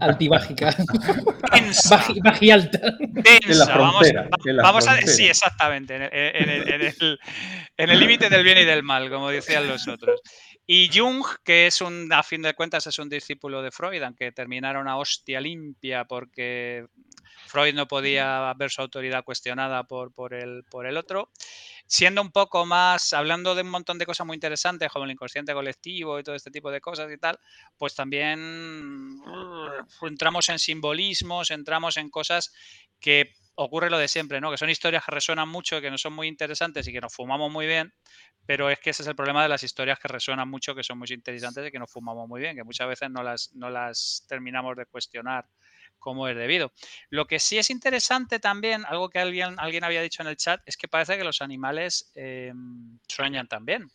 [0.00, 0.74] Altibágica.
[1.52, 1.96] Tensa.
[1.96, 2.78] Baji, baji alta.
[3.22, 5.12] Tensa, vamos, la vamos a frontera.
[5.16, 7.18] sí, exactamente, en el- en el- en el-
[7.76, 10.20] en el límite del bien y del mal, como decían los otros.
[10.66, 14.32] Y Jung, que es un, a fin de cuentas, es un discípulo de Freud, aunque
[14.32, 16.86] terminara una hostia limpia porque
[17.46, 21.30] Freud no podía ver su autoridad cuestionada por, por, el, por el otro.
[21.86, 25.52] Siendo un poco más, hablando de un montón de cosas muy interesantes, como el inconsciente
[25.52, 27.38] colectivo y todo este tipo de cosas y tal,
[27.76, 29.20] pues también
[30.00, 32.54] entramos en simbolismos, entramos en cosas
[32.98, 34.50] que ocurre lo de siempre, ¿no?
[34.50, 37.50] Que son historias que resuenan mucho, que no son muy interesantes y que nos fumamos
[37.50, 37.92] muy bien,
[38.46, 40.98] pero es que ese es el problema de las historias que resuenan mucho, que son
[40.98, 44.24] muy interesantes y que nos fumamos muy bien, que muchas veces no las, no las
[44.28, 45.46] terminamos de cuestionar
[45.98, 46.72] como es debido.
[47.10, 50.60] Lo que sí es interesante también, algo que alguien, alguien había dicho en el chat,
[50.66, 52.52] es que parece que los animales eh,
[53.08, 53.88] sueñan también.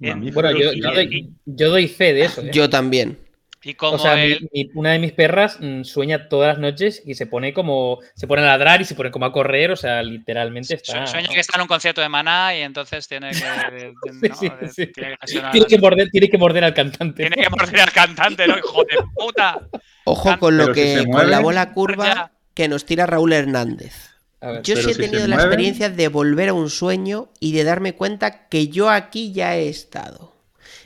[0.00, 2.42] En- Bueno, yo, doy, yo doy fe de eso.
[2.42, 2.50] ¿eh?
[2.52, 3.18] Yo también.
[3.62, 6.58] Y como o sea, mi- el- mi- una de mis perras mm, sueña todas las
[6.58, 7.98] noches y se pone como.
[8.14, 9.70] Se pone a ladrar y se pone como a correr.
[9.70, 11.06] O sea, literalmente está.
[11.06, 13.92] Sueña que está en un concierto de Maná y entonces tiene que,
[15.52, 17.22] tiene que morder, tiene que morder al cantante.
[17.28, 18.58] tiene que morder al cantante, ¿no?
[18.58, 19.60] Hijo de puta.
[20.04, 22.32] Ojo con lo Pero que con la bola curva ya.
[22.54, 24.10] que nos tira Raúl Hernández.
[24.40, 27.52] Ver, Yo sí he si tenido la mueven- experiencia de volver a un sueño y
[27.52, 30.34] de darme cuenta que yo aquí ya he estado.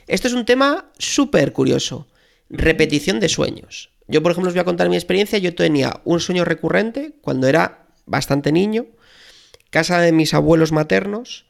[0.07, 2.07] Esto es un tema súper curioso.
[2.57, 3.91] Repetición de sueños.
[4.07, 5.37] Yo, por ejemplo, os voy a contar mi experiencia.
[5.39, 8.85] Yo tenía un sueño recurrente cuando era bastante niño.
[9.71, 11.45] Casa de mis abuelos maternos.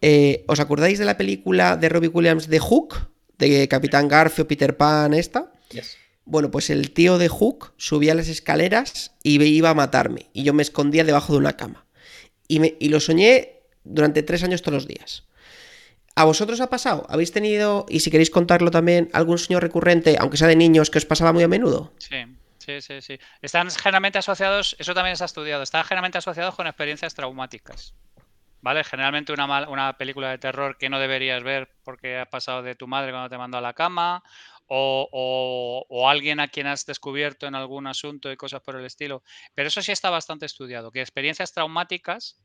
[0.00, 3.08] Eh, ¿Os acordáis de la película de Robbie Williams de Hook?
[3.38, 5.52] De Capitán Garfio, Peter Pan, esta.
[5.70, 5.96] yes.
[6.26, 10.30] Bueno, pues el tío de Hook subía las escaleras y iba a matarme.
[10.32, 11.84] Y yo me escondía debajo de una cama.
[12.48, 15.24] Y, me- y lo soñé durante tres años todos los días.
[16.16, 17.06] ¿A vosotros ha pasado?
[17.08, 20.98] ¿Habéis tenido, y si queréis contarlo también, algún sueño recurrente, aunque sea de niños, que
[20.98, 21.92] os pasaba muy a menudo?
[21.98, 22.16] Sí,
[22.58, 23.18] sí, sí, sí.
[23.42, 27.96] Están generalmente asociados, eso también está estudiado, están generalmente asociados con experiencias traumáticas.
[28.62, 28.82] ¿Vale?
[28.84, 32.86] Generalmente una, una película de terror que no deberías ver porque ha pasado de tu
[32.86, 34.22] madre cuando te mandó a la cama,
[34.66, 38.86] o, o- o alguien a quien has descubierto en algún asunto y cosas por el
[38.86, 39.22] estilo.
[39.54, 42.40] Pero eso sí está bastante estudiado, que experiencias traumáticas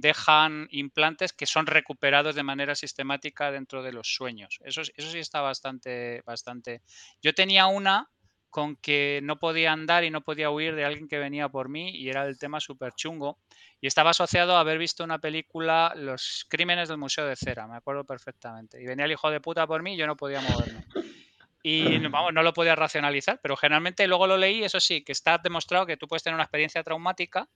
[0.00, 4.58] dejan implantes que son recuperados de manera sistemática dentro de los sueños.
[4.64, 6.82] Eso, es- eso sí está bastante, bastante.
[7.22, 8.08] Yo tenía una
[8.50, 11.90] con que no podía andar y no podía huir de alguien que venía por mí
[11.90, 13.38] y era el tema súper chungo.
[13.80, 17.76] Y estaba asociado a haber visto una película, Los Crímenes del Museo de Cera, me
[17.76, 18.80] acuerdo perfectamente.
[18.82, 20.84] Y venía el hijo de puta por mí y yo no podía moverme.
[21.62, 25.38] Y vamos, no lo podía racionalizar, pero generalmente luego lo leí, eso sí, que está
[25.38, 27.48] demostrado que tú puedes tener una experiencia traumática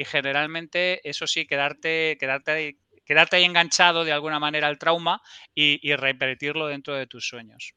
[0.00, 5.20] y generalmente eso sí, quedarte, quedarte, ahí, quedarte ahí enganchado de alguna manera al trauma
[5.54, 7.74] y, y repetirlo dentro de tus sueños.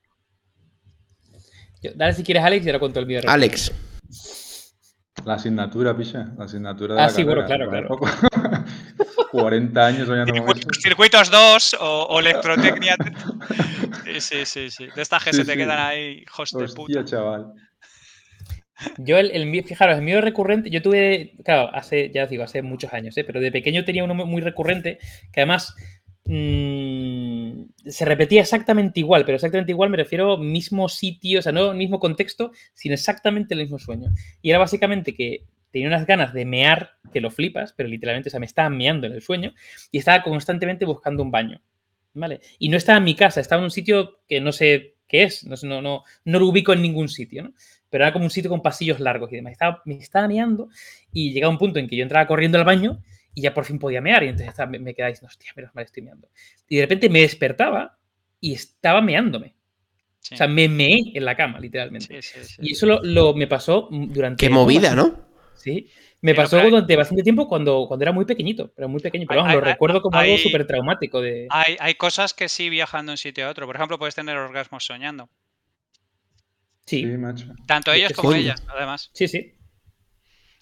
[1.81, 3.19] Yo- dale si quieres, Alex, y ahora cuento el mío.
[3.27, 3.73] Alex,
[5.25, 6.31] La asignatura, picha.
[6.37, 8.07] La asignatura de Ah, la sí, bueno, claro, poco.
[9.31, 10.53] 40 años soñando con eso.
[10.53, 12.95] Circuitos, circuitos 2 o, o electrotecnia.
[14.05, 14.87] Sí, sí, sí, sí.
[14.95, 15.57] De estas que Sí, se te sí.
[15.57, 16.99] quedan ahí, hijos de puta.
[16.99, 17.53] Hostia, chaval.
[18.97, 22.91] Yo, el, el fijaros, el mío recurrente, yo tuve, claro, hace, ya digo, hace muchos
[22.93, 23.23] años, ¿eh?
[23.23, 24.97] pero de pequeño tenía uno muy- recurrente
[25.31, 25.75] que además
[26.25, 31.73] mm, se repetía exactamente igual, pero exactamente igual me refiero mismo sitio, o sea, no
[31.73, 34.11] mismo contexto, sino exactamente el mismo sueño.
[34.41, 38.31] Y era básicamente que tenía unas ganas de mear, que lo flipas, pero literalmente, o
[38.31, 39.53] sea, me estaba meando en el sueño
[39.91, 41.61] y estaba constantemente buscando un baño,
[42.13, 42.41] ¿vale?
[42.59, 45.45] Y no estaba en mi casa, estaba en un sitio que no sé qué es,
[45.45, 47.53] no, no, no, no lo ubico en ningún sitio, ¿no?
[47.93, 49.51] Pero era como un sitio con pasillos largos y demás.
[49.51, 50.67] Estaba, me estaba meando
[51.11, 53.03] y llegaba un punto en que yo entraba corriendo al baño
[53.35, 55.75] y ya por fin podía mear y entonces estaba- me, me quedaba diciendo, hostia, menos
[55.75, 56.27] mal estoy meando.
[56.67, 57.99] Y de repente me despertaba
[58.41, 59.53] y estaba meándome.
[60.19, 62.19] Sí, O sea, me meé en la cama, literalmente.
[62.23, 62.55] sí, sí, sí.
[62.61, 64.43] Y eso lo, lo- me pasó durante...
[64.43, 65.19] qué movida, ¿no?
[65.55, 65.87] Sí.
[66.21, 69.25] Me pasó pero hay- durante bastante tiempo cuando, cuando era muy pequeñito, pero muy pequeño.
[69.27, 71.47] Pero Hay- vamos, lo hay- hay- recuerdo como algo súper traumático de...
[71.51, 73.67] Hay, hay cosas que sí viajan de un sitio a otro.
[73.67, 75.29] Por ejemplo, puedes tener orgasmos soñando.
[76.85, 77.45] Sí, Sí, macho.
[77.65, 78.41] Tanto ¿Qué ellos como coño?
[78.41, 79.09] ellas, además.
[79.13, 79.55] sí, sí.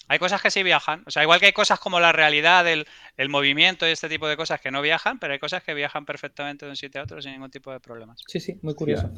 [0.08, 1.04] Hay cosas que sí viajan.
[1.08, 4.28] O sea, igual que hay cosas como la realidad, el, el movimiento y este tipo
[4.28, 7.06] de cosas que no viajan, pero hay cosas que viajan perfectamente de un sitio a
[7.06, 8.22] otro sin ningún tipo de problemas.
[8.28, 9.10] Sí, sí, muy curioso.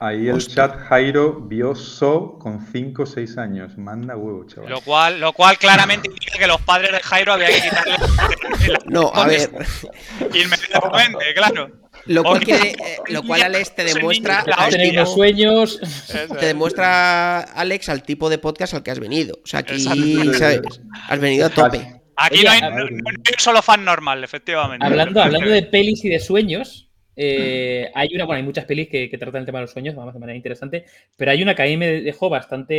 [0.00, 0.68] Ahí el Hostia.
[0.68, 3.78] chat Jairo vio So con 5 o 6 años.
[3.78, 4.68] Manda huevo, chaval.
[4.68, 7.96] Lo cual, lo cual claramente indica que los padres de Jairo había que quitarle
[8.68, 9.50] la- No, a ver,
[10.34, 11.70] inmediatamente, claro.
[12.08, 12.74] Lo cual, eh,
[13.10, 15.78] lo cual Alex te demuestra tipo- sueños.
[16.10, 16.40] Te es.
[16.40, 19.38] demuestra Alex al tipo de podcast al que has venido.
[19.44, 19.78] O sea, aquí.
[19.80, 20.60] ¿sabes?
[21.08, 22.00] has venido a tope.
[22.16, 24.84] Aquí Oye, no, hay, no- un solo fan normal, efectivamente.
[24.84, 29.08] Hablando, hablando de pelis y de sueños, eh, hay una, bueno, hay muchas pelis que,
[29.08, 30.84] que tratan el tema de los sueños, vamos, de manera interesante,
[31.16, 32.74] pero hay una que a mí me dejó bastante,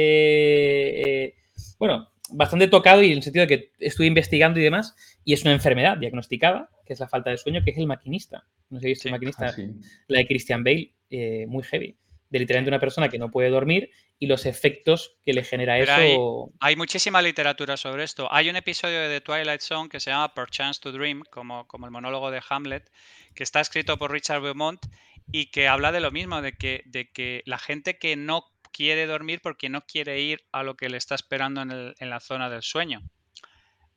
[1.25, 1.35] eh,
[1.77, 5.41] bueno, bastante tocado y en el sentido de que estuve investigando y demás, y es
[5.43, 8.45] una enfermedad diagnosticada, que es la falta de sueño, que es el maquinista.
[8.69, 9.67] No sé si es el maquinista, Ah, sí.
[10.07, 11.97] la de Christian Bale, eh, muy heavy,
[12.29, 15.93] de literalmente una persona que no puede dormir y los efectos que le genera Pero
[15.93, 16.53] eso.
[16.59, 18.31] Hay muchísima literatura sobre esto.
[18.31, 21.85] Hay un episodio de The Twilight Zone que se llama Perchance to Dream, como, como
[21.85, 22.91] el monólogo de Hamlet,
[23.33, 24.85] que está escrito por Richard Beaumont
[25.31, 29.05] y que habla de lo mismo, de que, de que la gente que no quiere
[29.05, 32.19] dormir porque no quiere ir a lo que le está esperando en, el- en la
[32.19, 33.01] zona del sueño.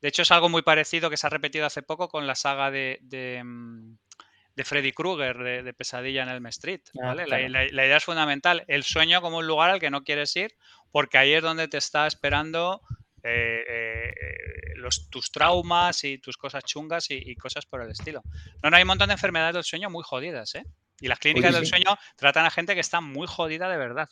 [0.01, 2.70] De hecho, es algo muy parecido que se ha repetido hace poco con la saga
[2.70, 3.97] de, de, mm,
[4.57, 6.81] de Freddy Krueger, de, de Pesadilla en Elm Street.
[7.01, 7.23] Ah, ¿vale?
[7.23, 7.49] La- claro.
[7.49, 8.64] la- la idea es fundamental.
[8.66, 10.53] El sueño como un lugar al que no quieres ir
[10.91, 12.83] porque ahí es donde te está esperando
[13.23, 17.91] eh, eh, eh, los, tus traumas y tus cosas chungas y, y cosas por el
[17.91, 18.23] estilo.
[18.62, 20.64] No, no, hay un montón de enfermedades del sueño muy jodidas, ¿eh?
[21.01, 21.70] Y las clínicas Oye, del sí.
[21.70, 24.09] sueño tratan a gente que está muy jodida de verdad.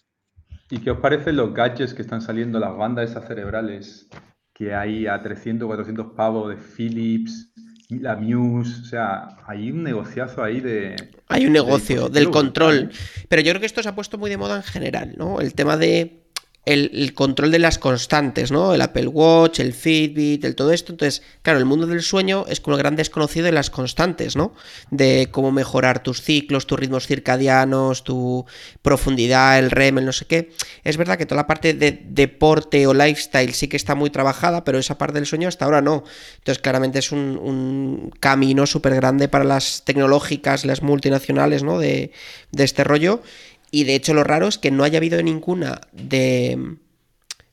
[0.70, 4.08] ¿Y qué os parecen los gadgets que están saliendo, las bandas esas cerebrales
[4.54, 7.52] que hay a 300, 400 pavos de Philips,
[7.88, 8.80] la Muse?
[8.80, 10.94] O sea, hay un negociazo ahí de...
[11.26, 12.90] Hay un negocio del control.
[13.28, 15.40] Pero yo creo que esto se ha puesto muy de moda en general, ¿no?
[15.40, 16.29] El tema de
[16.66, 18.74] el, control de las constantes, ¿no?
[18.74, 20.92] El Apple Watch, el Fitbit, el todo esto.
[20.92, 24.54] Entonces, claro, el mundo del sueño es como el gran desconocido de las constantes, ¿no?
[24.90, 28.44] De cómo mejorar tus ciclos, tus ritmos circadianos, tu
[28.82, 30.50] profundidad, el REM, el no sé qué.
[30.84, 34.62] Es verdad que toda la parte de deporte o lifestyle sí que está muy trabajada,
[34.62, 36.04] pero esa parte del sueño hasta ahora no.
[36.38, 41.78] Entonces, claramente es un, camino súper grande para las tecnológicas, las multinacionales, ¿no?
[41.78, 42.12] De
[42.52, 43.22] este rollo.
[43.70, 46.76] Y de hecho, lo raro es que no haya habido ninguna de.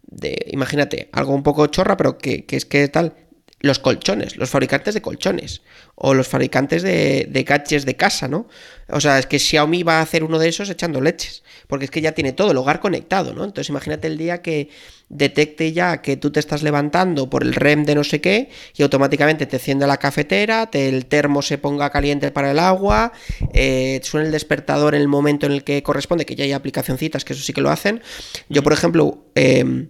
[0.04, 3.14] de imagínate, algo un poco chorra, pero que, que es que tal.
[3.60, 5.62] Los colchones, los fabricantes de colchones.
[5.96, 8.48] O los fabricantes de, de gadgets de casa, ¿no?
[8.90, 11.44] O sea, es que Xiaomi va a hacer uno de esos echando leches.
[11.68, 13.44] Porque es que ya tiene todo, el hogar conectado, ¿no?
[13.44, 14.70] Entonces imagínate el día que
[15.10, 18.84] detecte ya que tú te estás levantando por el REM de no sé qué y
[18.84, 23.14] automáticamente te enciende la cafetera, te, el termo se ponga caliente para el agua,
[23.54, 27.24] eh, suena el despertador en el momento en el que corresponde, que ya hay aplicacioncitas
[27.26, 28.02] que eso sí que lo hacen.
[28.50, 29.88] Yo, por ejemplo, eh,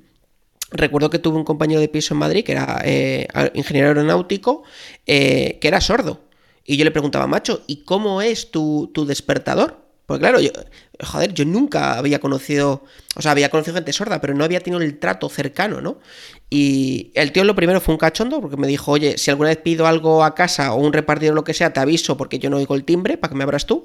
[0.72, 4.64] Recuerdo que tuve un compañero de piso en Madrid que era eh, ingeniero aeronáutico,
[5.06, 6.22] eh, que era sordo.
[6.66, 9.88] Y yo le preguntaba, macho, ¿y cómo es tu, tu despertador?
[10.06, 10.52] Porque claro, yo,
[11.04, 12.84] joder, yo nunca había conocido,
[13.16, 16.00] o sea, había conocido gente sorda, pero no había tenido el trato cercano, ¿no?
[16.50, 19.58] Y el tío lo primero fue un cachondo, porque me dijo, oye, si alguna vez
[19.58, 22.50] pido algo a casa o un repartidor o lo que sea, te aviso porque yo
[22.50, 23.84] no oigo el timbre, para que me abras tú.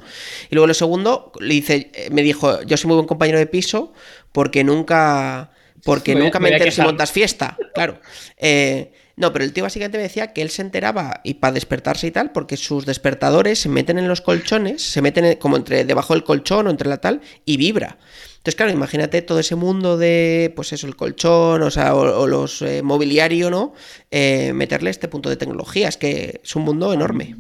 [0.49, 3.93] Y luego lo segundo, le dice, me dijo, yo soy muy buen compañero de piso
[4.30, 5.51] porque nunca
[5.85, 8.01] porque Me nunca me me entero si montas fiesta, claro.
[8.37, 12.07] Eh, no, pero el tío básicamente me decía que él se enteraba y para despertarse
[12.07, 15.85] y tal, porque sus despertadores se meten en los colchones, se meten en- como entre
[15.85, 17.99] debajo del colchón o entre la tal y vibra.
[18.39, 22.26] Entonces, claro, imagínate todo ese mundo de, pues eso, el colchón, o sea, o, o
[22.26, 23.74] los eh, mobiliario, ¿no?
[24.11, 27.37] Eh, meterle este punto de tecnología, es que es un mundo enorme.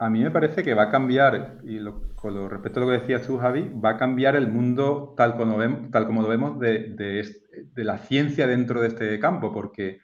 [0.00, 2.88] A mí me parece que va a cambiar, y lo- con lo, respecto a lo
[2.90, 6.22] que decías tú, Javi, va a cambiar el mundo tal como lo vemos, tal como
[6.22, 7.20] lo vemos de, de
[7.64, 10.00] de la ciencia dentro de este campo, porque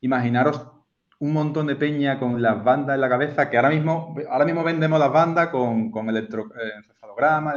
[0.00, 0.70] imaginaros
[1.18, 4.62] un montón de peña con las bandas en la cabeza, que ahora mismo, ahora mismo
[4.62, 6.50] vendemos las bandas con, con electro,
[7.52, 7.54] electrocardiograma,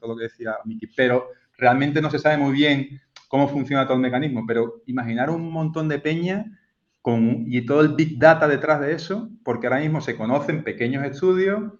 [0.00, 3.96] todo lo que decía Miki, pero realmente no se sabe muy bien cómo funciona todo
[3.96, 6.58] el mecanismo, pero imaginar un montón de peña
[7.02, 11.04] con, y todo el big data detrás de eso, porque ahora mismo se conocen pequeños
[11.04, 11.72] estudios,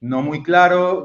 [0.00, 1.04] no muy claros.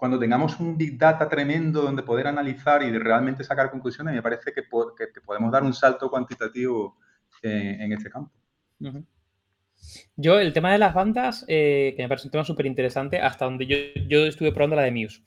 [0.00, 4.50] Cuando tengamos un big data tremendo donde poder analizar y realmente sacar conclusiones, me parece
[4.52, 6.96] que, po- que- que podemos dar un salto cuantitativo
[7.42, 8.32] en, en este campo.
[10.16, 13.44] Yo, el tema de las bandas, eh, que me parece un tema súper interesante, hasta
[13.44, 13.66] donde
[14.08, 15.22] yo, estuve probando la de Muse.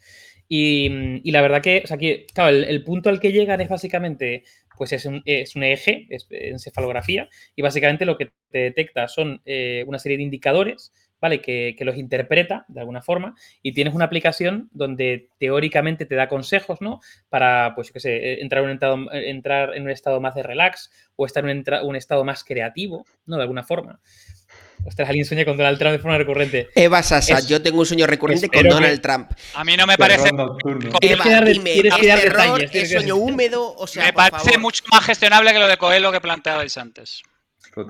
[0.47, 4.43] Y, la verdad que, o sea, que, claro, el, punto al que llegan es básicamente,
[4.77, 9.41] pues es un, es un eje, es encefalografía, y básicamente lo que te detecta son
[9.45, 10.93] eh, una serie de indicadores,
[11.23, 11.39] ¿vale?
[11.39, 16.27] Que, que los interpreta de alguna forma, y tienes una aplicación donde teóricamente te da
[16.27, 16.99] consejos, ¿no?
[17.29, 20.43] Para, pues, yo qué sé, entrar en un estado, entrar en un estado más de
[20.43, 23.37] relax o estar en un, entra- un estado más creativo, ¿no?
[23.37, 24.01] De alguna forma.
[24.85, 26.67] Ostras, alguien sueña con Donald Trump de forma recurrente.
[26.75, 29.31] Eva Sasa, Es- yo tengo un sueño recurrente con que- Donald Trump.
[29.53, 33.15] A mí no me parece, Eva, dar- dime, tienes que ¿es dar detalles, es sueño
[33.15, 33.73] húmedo?
[33.77, 34.59] O sea, me por parece favor.
[34.59, 37.21] mucho más gestionable que lo de Coelho que planteabais antes.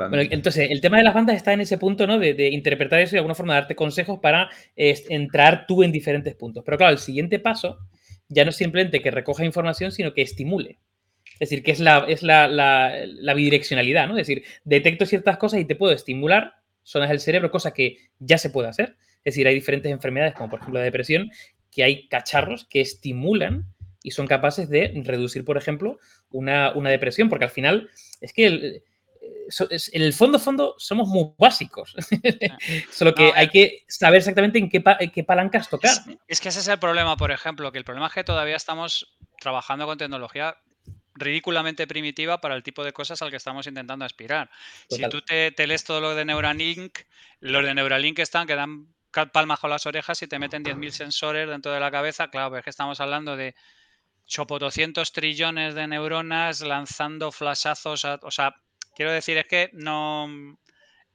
[0.09, 2.17] Bueno, entonces, el tema de las bandas está en ese punto, ¿no?
[2.19, 6.63] De, interpretar eso y de alguna forma darte consejos para entrar tú en diferentes puntos.
[6.65, 7.77] Pero claro, el siguiente paso
[8.29, 10.79] ya no es simplemente que recoja información, sino que estimule.
[11.33, 14.17] Es decir, que es la, es la, la- bidireccionalidad, ¿no?
[14.17, 16.53] Es decir, detecto ciertas cosas y te puedo estimular
[16.83, 18.95] zonas del cerebro, cosa que ya se puede hacer.
[19.23, 21.31] Es decir, hay diferentes enfermedades, como por ejemplo la depresión,
[21.71, 23.65] que hay cacharros que estimulan
[24.03, 25.97] y son capaces de reducir, por ejemplo,
[26.29, 27.89] una, una depresión, porque al final
[28.21, 28.83] es que el-
[29.49, 31.93] so- es- en el fondo, fondo, somos muy básicos.
[32.91, 33.49] Solo que No, hay eh.
[33.51, 35.91] que saber exactamente en qué, pa- en qué palancas tocar.
[35.91, 38.55] Es, es que ese es el problema, por ejemplo, que el problema es que todavía
[38.55, 40.55] estamos trabajando con tecnología
[41.15, 44.49] ridículamente primitiva para el tipo de cosas al que estamos intentando aspirar.
[44.89, 46.99] Si tú te, te lees todo lo de Neuralink,
[47.39, 48.87] los de Neuralink están que dan
[49.31, 52.29] palmas con las orejas y te meten 10.000 sensores dentro de la cabeza.
[52.29, 53.53] Claro, pero es que estamos hablando de
[54.25, 58.05] chopo 200 trillones de neuronas lanzando flashazos.
[58.05, 58.55] a- o sea,
[58.95, 60.27] quiero decir, es que no.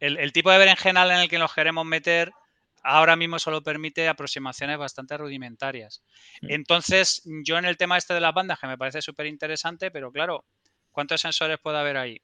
[0.01, 2.33] El, el tipo de berenjenal en el que nos queremos meter
[2.85, 6.03] ahora mismo solo permite aproximaciones bastante rudimentarias.
[6.43, 6.53] Mm.
[6.53, 10.12] Entonces, yo en el tema este de las bandas, que me parece súper interesante, pero
[10.12, 10.45] claro,
[10.93, 12.20] ¿cuántos sensores puede haber ahí?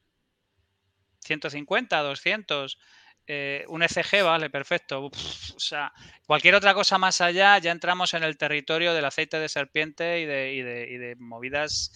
[1.20, 2.78] 150, 200.
[3.26, 5.06] eh, un ECG, vale, perfecto.
[5.06, 5.14] Uf,
[5.56, 5.90] o sea,
[6.26, 10.26] cualquier otra cosa más allá, ya entramos en el territorio del aceite de serpiente y
[10.26, 11.90] de, y de- y de movidas.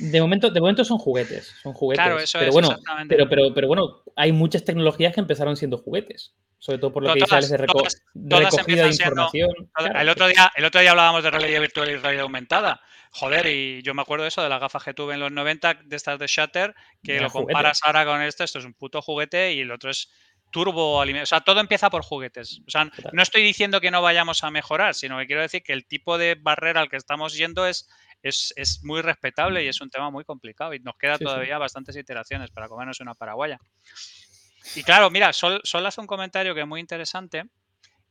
[0.00, 2.04] De momento, de momento son juguetes, son juguetes.
[2.04, 3.14] Claro, eso pero es, bueno, exactamente.
[3.16, 6.34] pero, pero, pero bueno, hay muchas tecnologías que empezaron siendo juguetes.
[6.60, 9.12] Sobre todo por lo que dice Todas- Alex de, reco- todas- todas recogida de siendo-
[9.22, 9.70] información.
[9.74, 12.80] Claro, el, otro día, el otro día hablábamos de realidad virtual y realidad aumentada.
[13.12, 15.74] Joder, y yo me acuerdo de eso, de las gafas que tuve en los 90,
[15.84, 17.52] de estas de Shutter, que lo juguete.
[17.52, 20.10] comparas ahora con esto, esto es un puto juguete y el otro es
[20.50, 20.98] turbo.
[20.98, 22.60] O sea, todo empieza por juguetes.
[22.66, 25.72] O sea, no estoy diciendo que no vayamos a mejorar, sino que quiero decir que
[25.72, 27.88] el tipo de barrera al que estamos yendo es,
[28.22, 31.24] es, es muy respetable y es un tema muy complicado y nos queda Sí, sí.
[31.24, 33.58] todavía bastantes iteraciones para comernos una paraguaya.
[34.74, 37.44] Y claro, mira, Sol, Sol hace un comentario que es muy interesante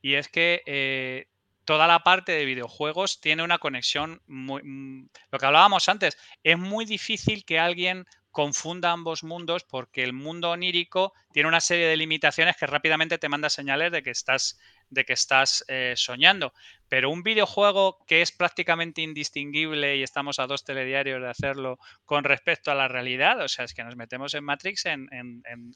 [0.02, 1.28] y es que eh,
[1.66, 4.62] toda la parte de videojuegos tiene una conexión muy...
[4.64, 10.14] mm, Lo que hablábamos antes, es muy difícil que alguien confunda ambos mundos porque el
[10.14, 14.60] mundo onírico tiene una serie de limitaciones que rápidamente te manda señales de que estás,
[14.90, 16.54] de que estás eh, soñando.
[16.90, 22.24] Pero un videojuego que es prácticamente indistinguible y estamos a dos telediarios de hacerlo con
[22.24, 25.74] respecto a la realidad, o sea, es que nos metemos en Matrix en, en- en-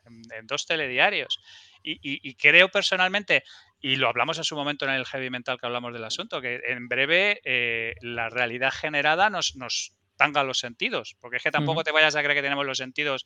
[0.47, 1.39] dos telediarios.
[1.83, 3.43] Y, y- y creo personalmente,
[3.81, 6.61] y lo hablamos en su momento en el heavy mental que hablamos del asunto, que
[6.67, 11.83] en breve eh, la realidad generada nos, nos tanga los sentidos, porque es que tampoco
[11.83, 13.25] te vayas a creer que tenemos los sentidos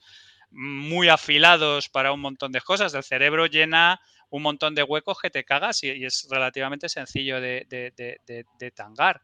[0.52, 2.94] muy afilados para un montón de cosas.
[2.94, 7.40] El cerebro llena un montón de huecos que te cagas y, y es relativamente sencillo
[7.40, 9.22] de, de- de- de- tangar.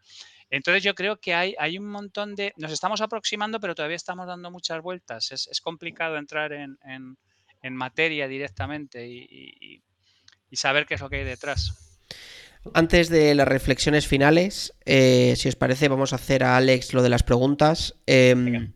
[0.50, 2.54] Entonces yo creo que hay, hay un montón de...
[2.58, 5.32] Nos estamos aproximando, pero todavía estamos dando muchas vueltas.
[5.32, 7.18] Es, es complicado entrar en, en-
[7.62, 9.28] en materia directamente y,
[10.50, 11.78] y- saber qué es lo que hay detrás.
[12.74, 17.02] Antes de las reflexiones finales, eh, si os parece, vamos a hacer a Alex lo
[17.02, 17.96] de las preguntas.
[18.06, 18.74] Em,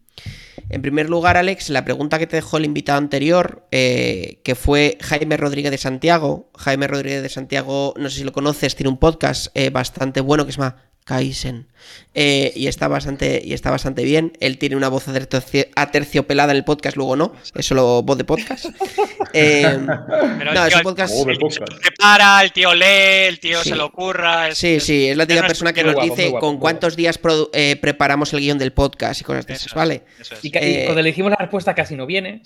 [0.70, 4.98] en primer lugar, Alex, la pregunta que te dejó el invitado anterior, eh, que fue
[5.02, 6.50] Jaime Rodríguez de Santiago.
[6.58, 10.46] Jaime Rodríguez de Santiago, no sé si lo conoces, tiene un podcast eh, bastante bueno
[10.46, 11.68] que se llama Kaizen.
[12.16, 14.34] Eh, y, está bastante, y está bastante bien.
[14.40, 17.32] Él tiene una voz atercio- aterciopelada en el podcast, luego no.
[17.54, 18.66] Es solo voz de podcast.
[19.32, 21.14] Pero no, el es un podcast.
[21.14, 21.74] De el tío podcast.
[21.74, 23.70] se prepara, el tío lee, el tío Sí.
[23.70, 24.50] se lo ocurra.
[24.50, 27.20] es- Sí, sí, es la típica persona que nos guapo, dice guapo, con cuántos días
[27.54, 30.04] eh, preparamos el guion del podcast y cosas de esas, es, ¿vale?
[30.20, 30.44] eso es.
[30.44, 32.42] Y, Eh, cuando le dijimos la respuesta casi no viene.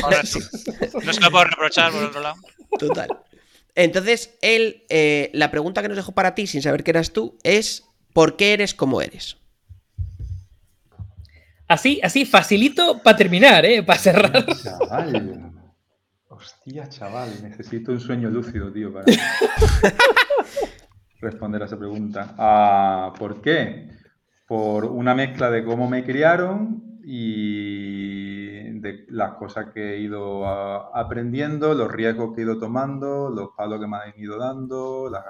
[0.00, 0.38] correcto.
[1.04, 2.36] No se lo puedo reprochar por otro lado.
[2.78, 3.08] Total.
[3.74, 7.36] Entonces, él, eh, la pregunta que nos dejó para ti, sin saber que eras tú,
[7.44, 7.84] es
[8.18, 9.36] ¿por qué eres como eres?
[11.68, 13.84] Así, así, facilito para terminar, ¿eh?
[13.84, 14.44] Para cerrar.
[14.60, 15.52] Chaval.
[16.26, 17.30] Hostia, chaval.
[17.40, 19.04] Necesito un sueño lúcido, tío, para
[21.20, 22.34] responder a esa pregunta.
[22.36, 23.88] Ah, ¿Por qué?
[24.48, 30.90] Por una mezcla de cómo me criaron y de las cosas que he ido ah,
[30.92, 35.22] aprendiendo, los riesgos que he ido tomando, los palos que me han ido dando, la,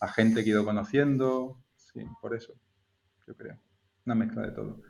[0.00, 1.58] la gente que he ido conociendo.
[1.94, 2.52] Sí, por eso,
[3.26, 3.56] yo creo.
[4.04, 4.80] Una mezcla de todo.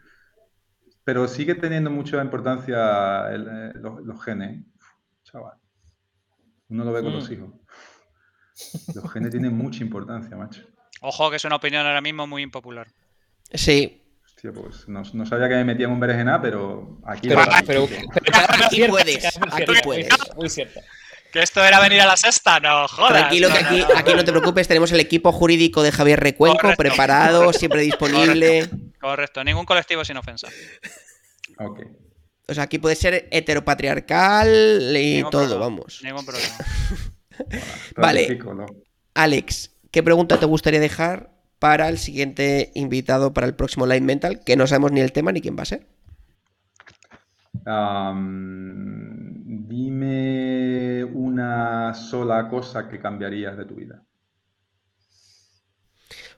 [1.04, 4.64] Pero sigue teniendo mucha importancia el, eh, los, los genes,
[5.22, 5.58] chaval.
[6.70, 7.32] Uno lo ve con los Mm.
[7.34, 7.50] hijos.
[8.94, 10.62] Los genes tienen mucha importancia, macho.
[11.02, 12.86] Ojo, que es una opinión ahora mismo muy impopular.
[13.52, 17.42] Sí, Hostia, pues no, no sabía que me metía en un berenjena, pero aquí Pero,
[17.66, 18.36] pero, pero
[18.66, 20.08] Aquí puedes, aquí puedes.
[20.36, 20.80] Muy cierto.
[21.34, 22.60] ¿Que esto era venir a la sexta?
[22.60, 23.10] No, jodas.
[23.10, 23.98] tranquilo que aquí, no, no.
[23.98, 26.80] aquí no te preocupes, tenemos el equipo jurídico de Javier Recuenco Correcto.
[26.80, 28.70] preparado, siempre disponible.
[29.00, 30.46] Correcto, ningún colectivo sin ofensa.
[31.58, 31.80] Ok.
[32.46, 36.00] O sea, aquí puede ser heteropatriarcal y Ningún todo, problema, vamos.
[36.04, 36.54] Ningún problema.
[37.96, 38.38] Vale.
[39.14, 44.44] Alex, ¿qué pregunta te gustaría dejar para el siguiente invitado para el próximo Live Mental?
[44.44, 45.84] Que no sabemos ni el tema ni quién va a ser.
[47.66, 49.33] Am,
[49.74, 54.02] dime una sola cosa que cambiarías de tu vida.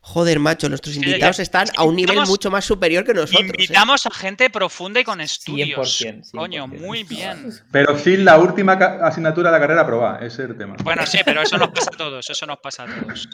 [0.00, 3.42] Joder, macho, nuestros invitados están a un nivel mucho más superior que nosotros.
[3.42, 3.46] ¿eh?
[3.46, 6.00] Invitamos a gente profunda y con estudios.
[6.00, 6.30] 100%, 100%.
[6.30, 7.52] Coño, muy bien.
[7.72, 10.76] Pero sin la última asignatura de la carrera aprobada, ese es el tema.
[10.84, 12.30] Bueno, sí, pero eso nos pasa a todos.
[12.30, 13.28] Eso nos pasa a todos.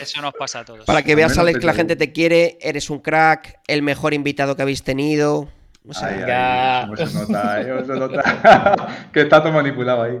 [0.00, 0.86] Eso nos pasa a todos.
[0.86, 4.56] Para que veas, Alex, que la gente te quiere, eres un crack, el mejor invitado
[4.56, 5.50] que habéis tenido.
[5.86, 6.82] O sea, Ay, ay, Ya.
[6.86, 8.88] cómo se nota, eh, cómo se nota.
[9.12, 10.18] que está todo manipulado ahí.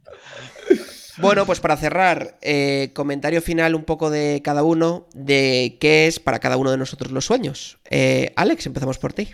[1.21, 6.17] Bueno, pues para cerrar, eh, comentario final un poco de cada uno de qué es
[6.17, 7.77] para cada uno de nosotros los sueños.
[7.89, 9.27] Eh, Alex, empezamos por ti.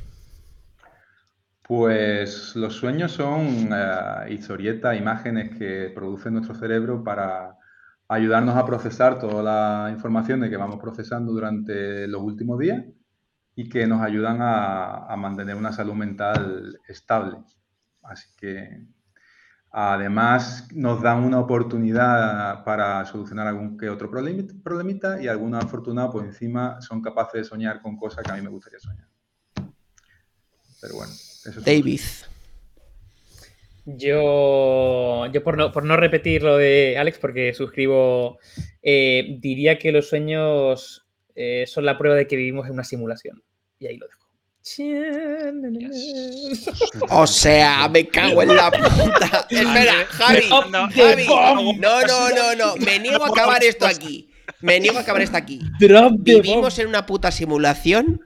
[1.61, 7.55] Pues los sueños son eh, historietas, imágenes que produce nuestro cerebro para
[8.07, 12.83] ayudarnos a procesar toda la información de que vamos procesando durante los últimos días
[13.55, 17.37] y que nos ayudan a, a mantener una salud mental estable.
[18.03, 18.85] Así que
[19.71, 26.11] además nos dan una oportunidad para solucionar algún que otro problemi- problemita y algunos afortunados
[26.11, 29.07] por encima son capaces de soñar con cosas que a mí me gustaría soñar.
[30.81, 32.01] Pero bueno, eso es David.
[33.87, 38.39] Yo, yo por, no, por no repetir lo de Alex, porque suscribo,
[38.81, 41.04] eh, diría que los sueños
[41.35, 43.43] eh, son la prueba de que vivimos en una simulación.
[43.79, 44.25] Y ahí lo dejo.
[47.11, 49.45] O sea, me cago en la puta.
[49.49, 50.49] Espera, Javi.
[50.71, 51.27] No, Javi.
[51.27, 52.75] no, No, no, no.
[52.77, 54.31] Me niego a acabar esto aquí.
[54.61, 55.61] Me niego a acabar esto aquí.
[56.17, 58.24] Vivimos en una puta simulación.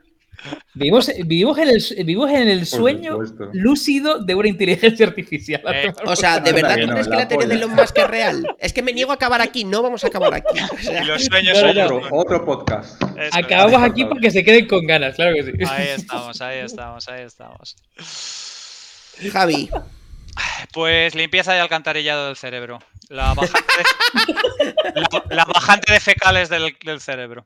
[0.73, 3.19] Vivimos, vivimos en el, vivimos en el sueño
[3.53, 5.61] lúcido de una inteligencia artificial.
[5.73, 7.55] Eh, O sea, ¿de verdad que tú no, crees que la la teoría de.
[7.55, 8.55] Elon Musk es real?
[8.59, 9.65] Es que me niego a acabar aquí.
[9.65, 10.59] No vamos a acabar aquí.
[10.71, 11.95] O sea, Y los sueños No, no, son no.
[11.97, 13.01] Otro, otro podcast.
[13.01, 13.37] Eso.
[13.37, 15.51] Acabamos aquí para que se queden con ganas, claro que sí.
[15.67, 17.75] Ahí estamos, ahí estamos, ahí estamos.
[19.31, 19.69] Javi.
[20.71, 22.79] Pues limpieza y alcantarillado del cerebro.
[23.09, 23.73] La bajante
[24.95, 27.45] de, la, la bajante de fecales del, del cerebro.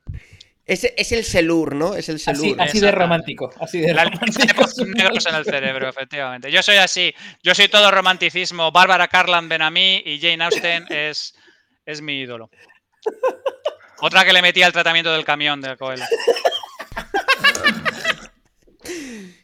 [0.66, 1.94] Es, es el Selur, ¿no?
[1.94, 2.38] Es el Así, Selur.
[2.42, 2.92] así de Exactamente.
[2.92, 3.50] romántico.
[3.60, 4.64] Así de La de romántico.
[4.96, 6.50] negros en el cerebro, efectivamente.
[6.50, 7.14] Yo soy así.
[7.42, 8.72] Yo soy todo romanticismo.
[8.72, 11.34] Bárbara Carlan Benamí y Jane Austen es,
[11.84, 12.50] es mi ídolo.
[14.00, 16.04] Otra que le metía el tratamiento del camión de Coelho.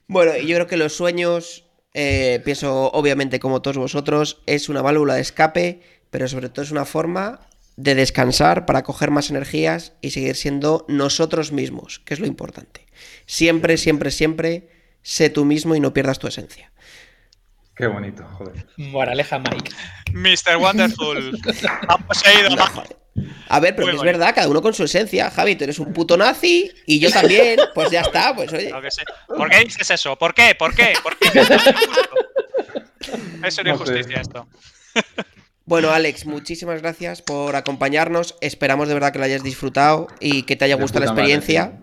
[0.06, 1.64] Bueno, y yo creo que los sueños,
[1.94, 6.70] eh, pienso obviamente como todos vosotros, es una válvula de escape, pero sobre todo es
[6.72, 7.48] una forma
[7.82, 12.86] de descansar para coger más energías y seguir siendo nosotros mismos, que es lo importante.
[13.26, 14.68] Siempre, siempre, siempre,
[15.02, 16.70] sé tú mismo y no pierdas tu esencia.
[17.74, 18.66] Qué bonito, joder.
[18.76, 19.70] Moraleja Mike.
[20.12, 20.56] Mr.
[20.58, 21.40] Wonderful.
[21.88, 22.50] Ha poseído.
[22.50, 22.96] No, joder.
[23.48, 24.18] A ver, pero Muy que es bonito.
[24.18, 25.30] verdad, cada uno con su esencia.
[25.30, 27.58] Javi, tú eres un puto nazi y yo también.
[27.74, 28.68] Pues ya está, pues oye.
[28.68, 29.00] Claro que sí.
[29.26, 30.16] ¿Por qué dices eso?
[30.16, 30.54] ¿Por qué?
[30.54, 30.92] ¿Por qué?
[31.02, 31.28] ¿Por qué?
[33.42, 33.92] Es una No sé.
[33.94, 34.46] injusticia esto.
[35.70, 38.34] Bueno, Alex, muchísimas gracias por acompañarnos.
[38.40, 41.78] Esperamos de verdad que lo hayas disfrutado y que te haya gustado la madre, experiencia.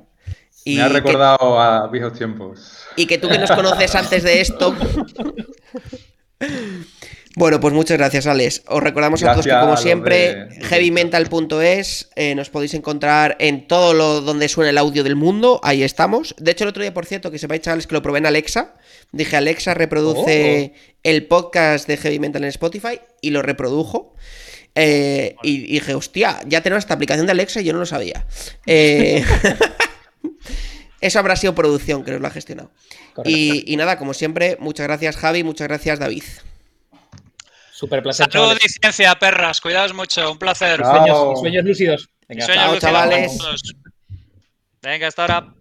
[0.65, 2.79] Y Me ha que- recordado a viejos tiempos.
[2.97, 4.75] y que tú que nos conoces antes de esto.
[7.37, 8.63] Bueno, pues muchas gracias, Alex.
[8.65, 14.21] Os recordamos a todos que, como siempre, heavymental.es eh, nos podéis encontrar en todo lo
[14.21, 15.59] donde suena el audio del mundo.
[15.61, 16.33] Ahí estamos.
[16.39, 18.73] De hecho, el otro día, por cierto, que sepáis, chavales, que lo probé en Alexa.
[19.11, 20.73] Dije, Alexa, reproduce
[21.03, 24.15] el podcast de Heavy Mental en Spotify y lo reprodujo.
[24.73, 28.25] Eh, y dije, hostia, ya tenemos esta aplicación de Alexa y yo no lo sabía.
[28.65, 29.23] Eh,
[31.01, 32.71] Eso habrá sido producción que nos lo ha gestionado.
[33.25, 36.23] Y nada, como siempre, muchas gracias Javi, muchas gracias David.
[37.77, 38.65] Súper placer, Salud chavales.
[38.65, 39.61] y ciencia, perras.
[39.61, 40.31] Cuidaos mucho.
[40.31, 40.83] Un placer.
[40.83, 42.09] Sueños, sueños lúcidos.
[42.27, 43.37] Venga, Sueños Chao, lúcidos chavales.
[44.81, 45.53] Venga, hasta ahora.